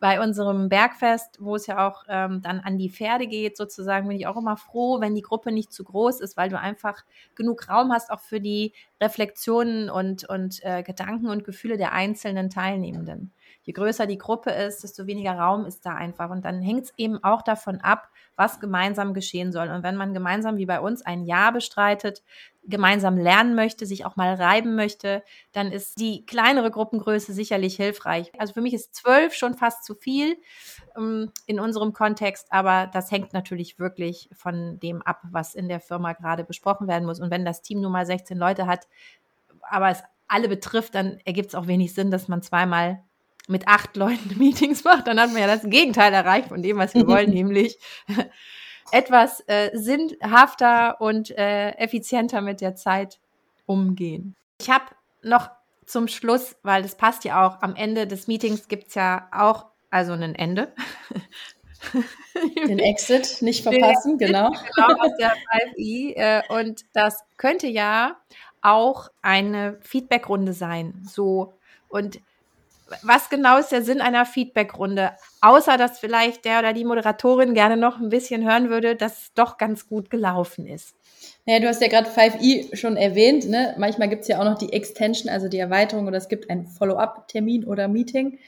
Bei 0.00 0.20
unserem 0.20 0.68
Bergfest, 0.68 1.38
wo 1.40 1.56
es 1.56 1.66
ja 1.66 1.88
auch 1.88 2.04
ähm, 2.08 2.42
dann 2.42 2.60
an 2.60 2.78
die 2.78 2.90
Pferde 2.90 3.26
geht, 3.26 3.56
sozusagen, 3.56 4.08
bin 4.08 4.16
ich 4.16 4.26
auch 4.26 4.36
immer 4.36 4.56
froh, 4.56 5.00
wenn 5.00 5.14
die 5.14 5.22
Gruppe 5.22 5.52
nicht 5.52 5.72
zu 5.72 5.84
groß 5.84 6.20
ist, 6.20 6.36
weil 6.36 6.50
du 6.50 6.58
einfach 6.58 7.04
genug 7.34 7.68
Raum 7.68 7.92
hast, 7.92 8.10
auch 8.10 8.20
für 8.20 8.40
die 8.40 8.74
Reflexionen 9.00 9.88
und, 9.88 10.28
und 10.28 10.62
äh, 10.64 10.82
Gedanken 10.82 11.28
und 11.28 11.44
Gefühle 11.44 11.76
der 11.76 11.92
einzelnen 11.92 12.50
Teilnehmenden 12.50 13.32
je 13.64 13.72
größer 13.72 14.06
die 14.06 14.18
Gruppe 14.18 14.50
ist, 14.50 14.84
desto 14.84 15.06
weniger 15.06 15.32
Raum 15.32 15.64
ist 15.64 15.84
da 15.86 15.94
einfach. 15.94 16.30
Und 16.30 16.44
dann 16.44 16.60
hängt 16.60 16.84
es 16.84 16.92
eben 16.96 17.22
auch 17.24 17.42
davon 17.42 17.80
ab, 17.80 18.10
was 18.36 18.60
gemeinsam 18.60 19.14
geschehen 19.14 19.52
soll. 19.52 19.68
Und 19.68 19.82
wenn 19.82 19.96
man 19.96 20.12
gemeinsam 20.12 20.58
wie 20.58 20.66
bei 20.66 20.80
uns 20.80 21.02
ein 21.02 21.24
Jahr 21.24 21.50
bestreitet, 21.50 22.22
gemeinsam 22.66 23.16
lernen 23.16 23.54
möchte, 23.54 23.86
sich 23.86 24.04
auch 24.04 24.16
mal 24.16 24.34
reiben 24.34 24.74
möchte, 24.74 25.22
dann 25.52 25.72
ist 25.72 25.98
die 25.98 26.26
kleinere 26.26 26.70
Gruppengröße 26.70 27.32
sicherlich 27.32 27.76
hilfreich. 27.76 28.32
Also 28.38 28.52
für 28.52 28.60
mich 28.60 28.74
ist 28.74 28.94
zwölf 28.94 29.34
schon 29.34 29.54
fast 29.54 29.84
zu 29.84 29.94
viel 29.94 30.36
ähm, 30.96 31.30
in 31.46 31.58
unserem 31.58 31.92
Kontext, 31.92 32.48
aber 32.50 32.88
das 32.92 33.10
hängt 33.10 33.32
natürlich 33.32 33.78
wirklich 33.78 34.28
von 34.34 34.78
dem 34.80 35.00
ab, 35.02 35.20
was 35.30 35.54
in 35.54 35.68
der 35.68 35.80
Firma 35.80 36.12
gerade 36.12 36.44
besprochen 36.44 36.86
werden 36.86 37.06
muss. 37.06 37.20
Und 37.20 37.30
wenn 37.30 37.44
das 37.44 37.62
Team 37.62 37.80
nur 37.80 37.90
mal 37.90 38.06
16 38.06 38.36
Leute 38.36 38.66
hat, 38.66 38.88
aber 39.62 39.90
es 39.90 40.02
alle 40.26 40.48
betrifft, 40.48 40.94
dann 40.94 41.18
ergibt 41.24 41.48
es 41.48 41.54
auch 41.54 41.66
wenig 41.66 41.94
Sinn, 41.94 42.10
dass 42.10 42.28
man 42.28 42.42
zweimal 42.42 43.02
mit 43.48 43.68
acht 43.68 43.96
Leuten 43.96 44.34
Meetings 44.38 44.84
macht, 44.84 45.06
dann 45.06 45.20
hat 45.20 45.32
man 45.32 45.40
ja 45.40 45.46
das 45.46 45.62
Gegenteil 45.62 46.12
erreicht 46.12 46.48
von 46.48 46.62
dem, 46.62 46.78
was 46.78 46.94
wir 46.94 47.06
wollen, 47.06 47.30
nämlich 47.34 47.78
etwas 48.90 49.40
äh, 49.46 49.70
sinnhafter 49.74 51.00
und 51.00 51.30
äh, 51.30 51.70
effizienter 51.72 52.40
mit 52.40 52.60
der 52.60 52.74
Zeit 52.74 53.18
umgehen. 53.66 54.36
Ich 54.60 54.70
habe 54.70 54.84
noch 55.22 55.50
zum 55.86 56.08
Schluss, 56.08 56.56
weil 56.62 56.82
das 56.82 56.96
passt 56.96 57.24
ja 57.24 57.46
auch, 57.46 57.60
am 57.60 57.74
Ende 57.74 58.06
des 58.06 58.26
Meetings 58.26 58.68
gibt 58.68 58.88
es 58.88 58.94
ja 58.94 59.28
auch 59.32 59.66
also 59.90 60.12
ein 60.12 60.34
Ende. 60.34 60.72
Den 62.66 62.78
Exit 62.78 63.42
nicht 63.42 63.62
verpassen, 63.62 64.14
Exit, 64.14 64.26
genau. 64.26 64.50
Genau, 64.74 65.00
aus 65.00 65.16
der 65.18 65.34
5i. 65.76 66.16
Äh, 66.16 66.42
und 66.48 66.84
das 66.92 67.20
könnte 67.36 67.68
ja 67.68 68.16
auch 68.60 69.08
eine 69.22 69.78
Feedbackrunde 69.82 70.52
sein. 70.52 71.00
So. 71.04 71.54
Und 71.88 72.20
was 73.02 73.28
genau 73.30 73.58
ist 73.58 73.72
der 73.72 73.82
Sinn 73.82 74.00
einer 74.00 74.26
Feedbackrunde? 74.26 75.12
Außer, 75.40 75.76
dass 75.76 75.98
vielleicht 75.98 76.44
der 76.44 76.58
oder 76.58 76.72
die 76.72 76.84
Moderatorin 76.84 77.54
gerne 77.54 77.76
noch 77.76 77.98
ein 77.98 78.08
bisschen 78.08 78.48
hören 78.48 78.70
würde, 78.70 78.96
dass 78.96 79.22
es 79.22 79.34
doch 79.34 79.58
ganz 79.58 79.88
gut 79.88 80.10
gelaufen 80.10 80.66
ist. 80.66 80.94
Naja, 81.46 81.60
du 81.60 81.68
hast 81.68 81.80
ja 81.80 81.88
gerade 81.88 82.08
5i 82.08 82.76
schon 82.76 82.96
erwähnt. 82.96 83.48
Ne? 83.48 83.74
Manchmal 83.78 84.08
gibt 84.08 84.22
es 84.22 84.28
ja 84.28 84.40
auch 84.40 84.44
noch 84.44 84.58
die 84.58 84.72
Extension, 84.72 85.30
also 85.30 85.48
die 85.48 85.58
Erweiterung, 85.58 86.06
oder 86.06 86.18
es 86.18 86.28
gibt 86.28 86.50
einen 86.50 86.66
Follow-up-Termin 86.66 87.64
oder 87.64 87.88
Meeting. 87.88 88.38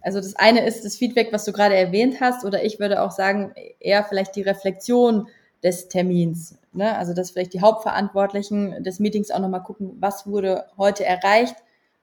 Also 0.00 0.18
das 0.18 0.36
eine 0.36 0.66
ist 0.66 0.84
das 0.84 0.96
Feedback, 0.96 1.32
was 1.32 1.44
du 1.44 1.52
gerade 1.52 1.76
erwähnt 1.76 2.20
hast, 2.20 2.44
oder 2.44 2.62
ich 2.62 2.78
würde 2.78 3.02
auch 3.02 3.10
sagen, 3.10 3.54
eher 3.80 4.04
vielleicht 4.04 4.36
die 4.36 4.42
Reflexion 4.42 5.28
des 5.62 5.88
Termins. 5.88 6.58
Ne? 6.72 6.96
Also 6.96 7.14
dass 7.14 7.30
vielleicht 7.30 7.54
die 7.54 7.60
Hauptverantwortlichen 7.60 8.84
des 8.84 9.00
Meetings 9.00 9.30
auch 9.30 9.38
nochmal 9.38 9.62
gucken, 9.62 9.96
was 9.98 10.26
wurde 10.26 10.66
heute 10.76 11.04
erreicht, 11.04 11.56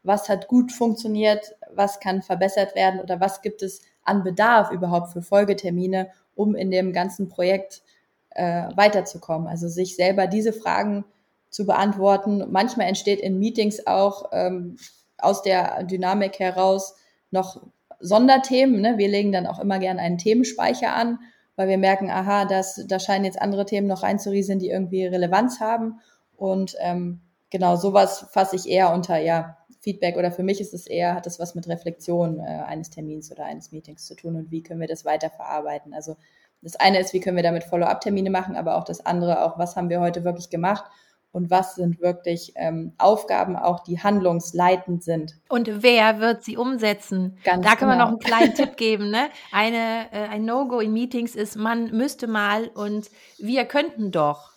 was 0.03 0.29
hat 0.29 0.47
gut 0.47 0.71
funktioniert, 0.71 1.55
was 1.75 1.99
kann 1.99 2.21
verbessert 2.21 2.75
werden 2.75 2.99
oder 2.99 3.19
was 3.19 3.41
gibt 3.41 3.61
es 3.61 3.81
an 4.03 4.23
Bedarf 4.23 4.71
überhaupt 4.71 5.11
für 5.11 5.21
Folgetermine, 5.21 6.09
um 6.35 6.55
in 6.55 6.71
dem 6.71 6.93
ganzen 6.93 7.29
Projekt 7.29 7.83
äh, 8.31 8.69
weiterzukommen. 8.75 9.47
Also 9.47 9.67
sich 9.67 9.95
selber 9.95 10.27
diese 10.27 10.53
Fragen 10.53 11.05
zu 11.49 11.65
beantworten. 11.65 12.45
Manchmal 12.49 12.87
entsteht 12.87 13.19
in 13.19 13.39
Meetings 13.39 13.85
auch 13.85 14.29
ähm, 14.31 14.77
aus 15.17 15.41
der 15.43 15.83
Dynamik 15.83 16.39
heraus 16.39 16.95
noch 17.29 17.61
Sonderthemen. 17.99 18.81
Ne? 18.81 18.97
Wir 18.97 19.09
legen 19.09 19.31
dann 19.31 19.45
auch 19.45 19.59
immer 19.59 19.79
gerne 19.79 20.01
einen 20.01 20.17
Themenspeicher 20.17 20.95
an, 20.95 21.19
weil 21.55 21.67
wir 21.67 21.77
merken, 21.77 22.09
aha, 22.09 22.45
das, 22.45 22.83
da 22.87 22.99
scheinen 22.99 23.25
jetzt 23.25 23.41
andere 23.41 23.65
Themen 23.65 23.87
noch 23.87 24.03
reinzurieseln, 24.03 24.59
die 24.59 24.69
irgendwie 24.69 25.05
Relevanz 25.05 25.59
haben. 25.59 25.99
Und 26.35 26.75
ähm, 26.79 27.21
genau, 27.51 27.75
sowas 27.75 28.27
fasse 28.31 28.55
ich 28.55 28.67
eher 28.67 28.93
unter, 28.93 29.17
ja, 29.17 29.57
Feedback 29.81 30.15
oder 30.15 30.31
für 30.31 30.43
mich 30.43 30.61
ist 30.61 30.73
es 30.73 30.87
eher, 30.87 31.15
hat 31.15 31.27
es 31.27 31.39
was 31.39 31.55
mit 31.55 31.67
Reflexion 31.67 32.39
äh, 32.39 32.43
eines 32.43 32.91
Termins 32.91 33.31
oder 33.31 33.45
eines 33.45 33.71
Meetings 33.71 34.05
zu 34.05 34.15
tun 34.15 34.35
und 34.35 34.51
wie 34.51 34.61
können 34.61 34.79
wir 34.79 34.87
das 34.87 35.05
weiterverarbeiten. 35.05 35.93
Also 35.93 36.15
das 36.61 36.75
eine 36.75 36.99
ist, 36.99 37.13
wie 37.13 37.19
können 37.19 37.35
wir 37.35 37.43
damit 37.43 37.63
Follow-up-Termine 37.63 38.29
machen, 38.29 38.55
aber 38.55 38.77
auch 38.77 38.83
das 38.83 39.03
andere, 39.05 39.43
auch 39.43 39.57
was 39.57 39.75
haben 39.75 39.89
wir 39.89 39.99
heute 39.99 40.23
wirklich 40.23 40.51
gemacht 40.51 40.85
und 41.31 41.49
was 41.49 41.75
sind 41.75 41.99
wirklich 41.99 42.53
ähm, 42.55 42.93
Aufgaben 42.99 43.55
auch, 43.55 43.79
die 43.79 43.99
handlungsleitend 43.99 45.03
sind. 45.03 45.39
Und 45.49 45.81
wer 45.81 46.19
wird 46.19 46.43
sie 46.43 46.57
umsetzen? 46.57 47.39
Ganz 47.43 47.65
da 47.65 47.75
können 47.75 47.91
genau. 47.91 48.03
wir 48.03 48.05
noch 48.05 48.09
einen 48.09 48.19
kleinen 48.19 48.53
Tipp 48.53 48.77
geben. 48.77 49.09
Ne? 49.09 49.29
Eine, 49.51 50.11
äh, 50.11 50.27
ein 50.29 50.45
No-Go 50.45 50.79
in 50.79 50.93
Meetings 50.93 51.35
ist, 51.35 51.55
man 51.55 51.85
müsste 51.85 52.27
mal 52.27 52.67
und 52.67 53.09
wir 53.39 53.65
könnten 53.65 54.11
doch. 54.11 54.51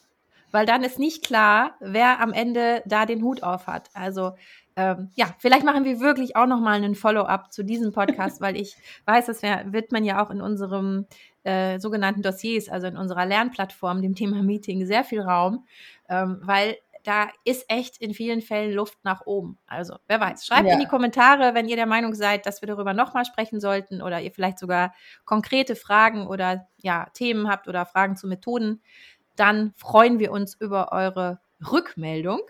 Weil 0.50 0.66
dann 0.66 0.84
ist 0.84 1.00
nicht 1.00 1.24
klar, 1.24 1.74
wer 1.80 2.20
am 2.20 2.32
Ende 2.32 2.82
da 2.86 3.06
den 3.06 3.22
Hut 3.22 3.42
auf 3.42 3.66
hat. 3.66 3.88
Also 3.92 4.34
ähm, 4.76 5.10
ja, 5.14 5.26
vielleicht 5.38 5.64
machen 5.64 5.84
wir 5.84 6.00
wirklich 6.00 6.36
auch 6.36 6.46
nochmal 6.46 6.74
einen 6.74 6.94
Follow-up 6.94 7.52
zu 7.52 7.62
diesem 7.62 7.92
Podcast, 7.92 8.40
weil 8.40 8.56
ich 8.56 8.76
weiß, 9.06 9.26
das 9.26 9.42
wär, 9.42 9.72
wird 9.72 9.92
man 9.92 10.04
ja 10.04 10.24
auch 10.24 10.30
in 10.30 10.40
unserem 10.40 11.06
äh, 11.44 11.78
sogenannten 11.78 12.22
Dossiers, 12.22 12.68
also 12.68 12.86
in 12.86 12.96
unserer 12.96 13.26
Lernplattform, 13.26 14.02
dem 14.02 14.14
Thema 14.14 14.42
Meeting, 14.42 14.84
sehr 14.86 15.04
viel 15.04 15.20
Raum, 15.20 15.66
ähm, 16.08 16.40
weil 16.42 16.76
da 17.04 17.28
ist 17.44 17.66
echt 17.68 17.98
in 17.98 18.14
vielen 18.14 18.40
Fällen 18.40 18.72
Luft 18.72 18.98
nach 19.04 19.26
oben. 19.26 19.58
Also, 19.66 19.96
wer 20.08 20.20
weiß. 20.20 20.46
Schreibt 20.46 20.66
ja. 20.66 20.72
in 20.72 20.80
die 20.80 20.86
Kommentare, 20.86 21.54
wenn 21.54 21.68
ihr 21.68 21.76
der 21.76 21.86
Meinung 21.86 22.14
seid, 22.14 22.46
dass 22.46 22.62
wir 22.62 22.66
darüber 22.66 22.94
nochmal 22.94 23.26
sprechen 23.26 23.60
sollten 23.60 24.00
oder 24.00 24.22
ihr 24.22 24.32
vielleicht 24.32 24.58
sogar 24.58 24.94
konkrete 25.26 25.76
Fragen 25.76 26.26
oder 26.26 26.66
ja, 26.78 27.06
Themen 27.12 27.48
habt 27.48 27.68
oder 27.68 27.84
Fragen 27.84 28.16
zu 28.16 28.26
Methoden. 28.26 28.80
Dann 29.36 29.74
freuen 29.76 30.18
wir 30.18 30.32
uns 30.32 30.54
über 30.58 30.92
eure 30.92 31.40
Rückmeldung. 31.70 32.40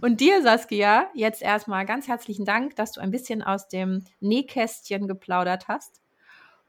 Und 0.00 0.20
dir, 0.20 0.42
Saskia, 0.42 1.08
jetzt 1.14 1.42
erstmal 1.42 1.86
ganz 1.86 2.08
herzlichen 2.08 2.44
Dank, 2.44 2.76
dass 2.76 2.92
du 2.92 3.00
ein 3.00 3.10
bisschen 3.10 3.42
aus 3.42 3.68
dem 3.68 4.04
Nähkästchen 4.20 5.08
geplaudert 5.08 5.68
hast. 5.68 6.00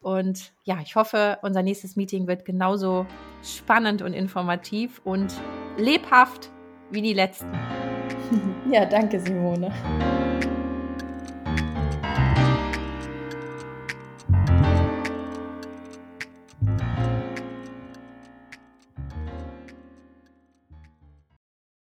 Und 0.02 0.54
ja, 0.64 0.80
ich 0.82 0.96
hoffe, 0.96 1.40
unser 1.42 1.62
nächstes 1.62 1.96
Meeting 1.96 2.28
wird 2.28 2.46
genauso 2.46 3.06
spannend 3.44 4.02
und 4.02 4.14
informativ 4.14 5.02
und 5.04 5.34
lebhaft 5.78 6.52
wie 6.90 7.02
die 7.02 7.14
letzten. 7.14 7.52
Ja, 8.72 8.86
danke, 8.86 9.20
Simone. 9.20 9.74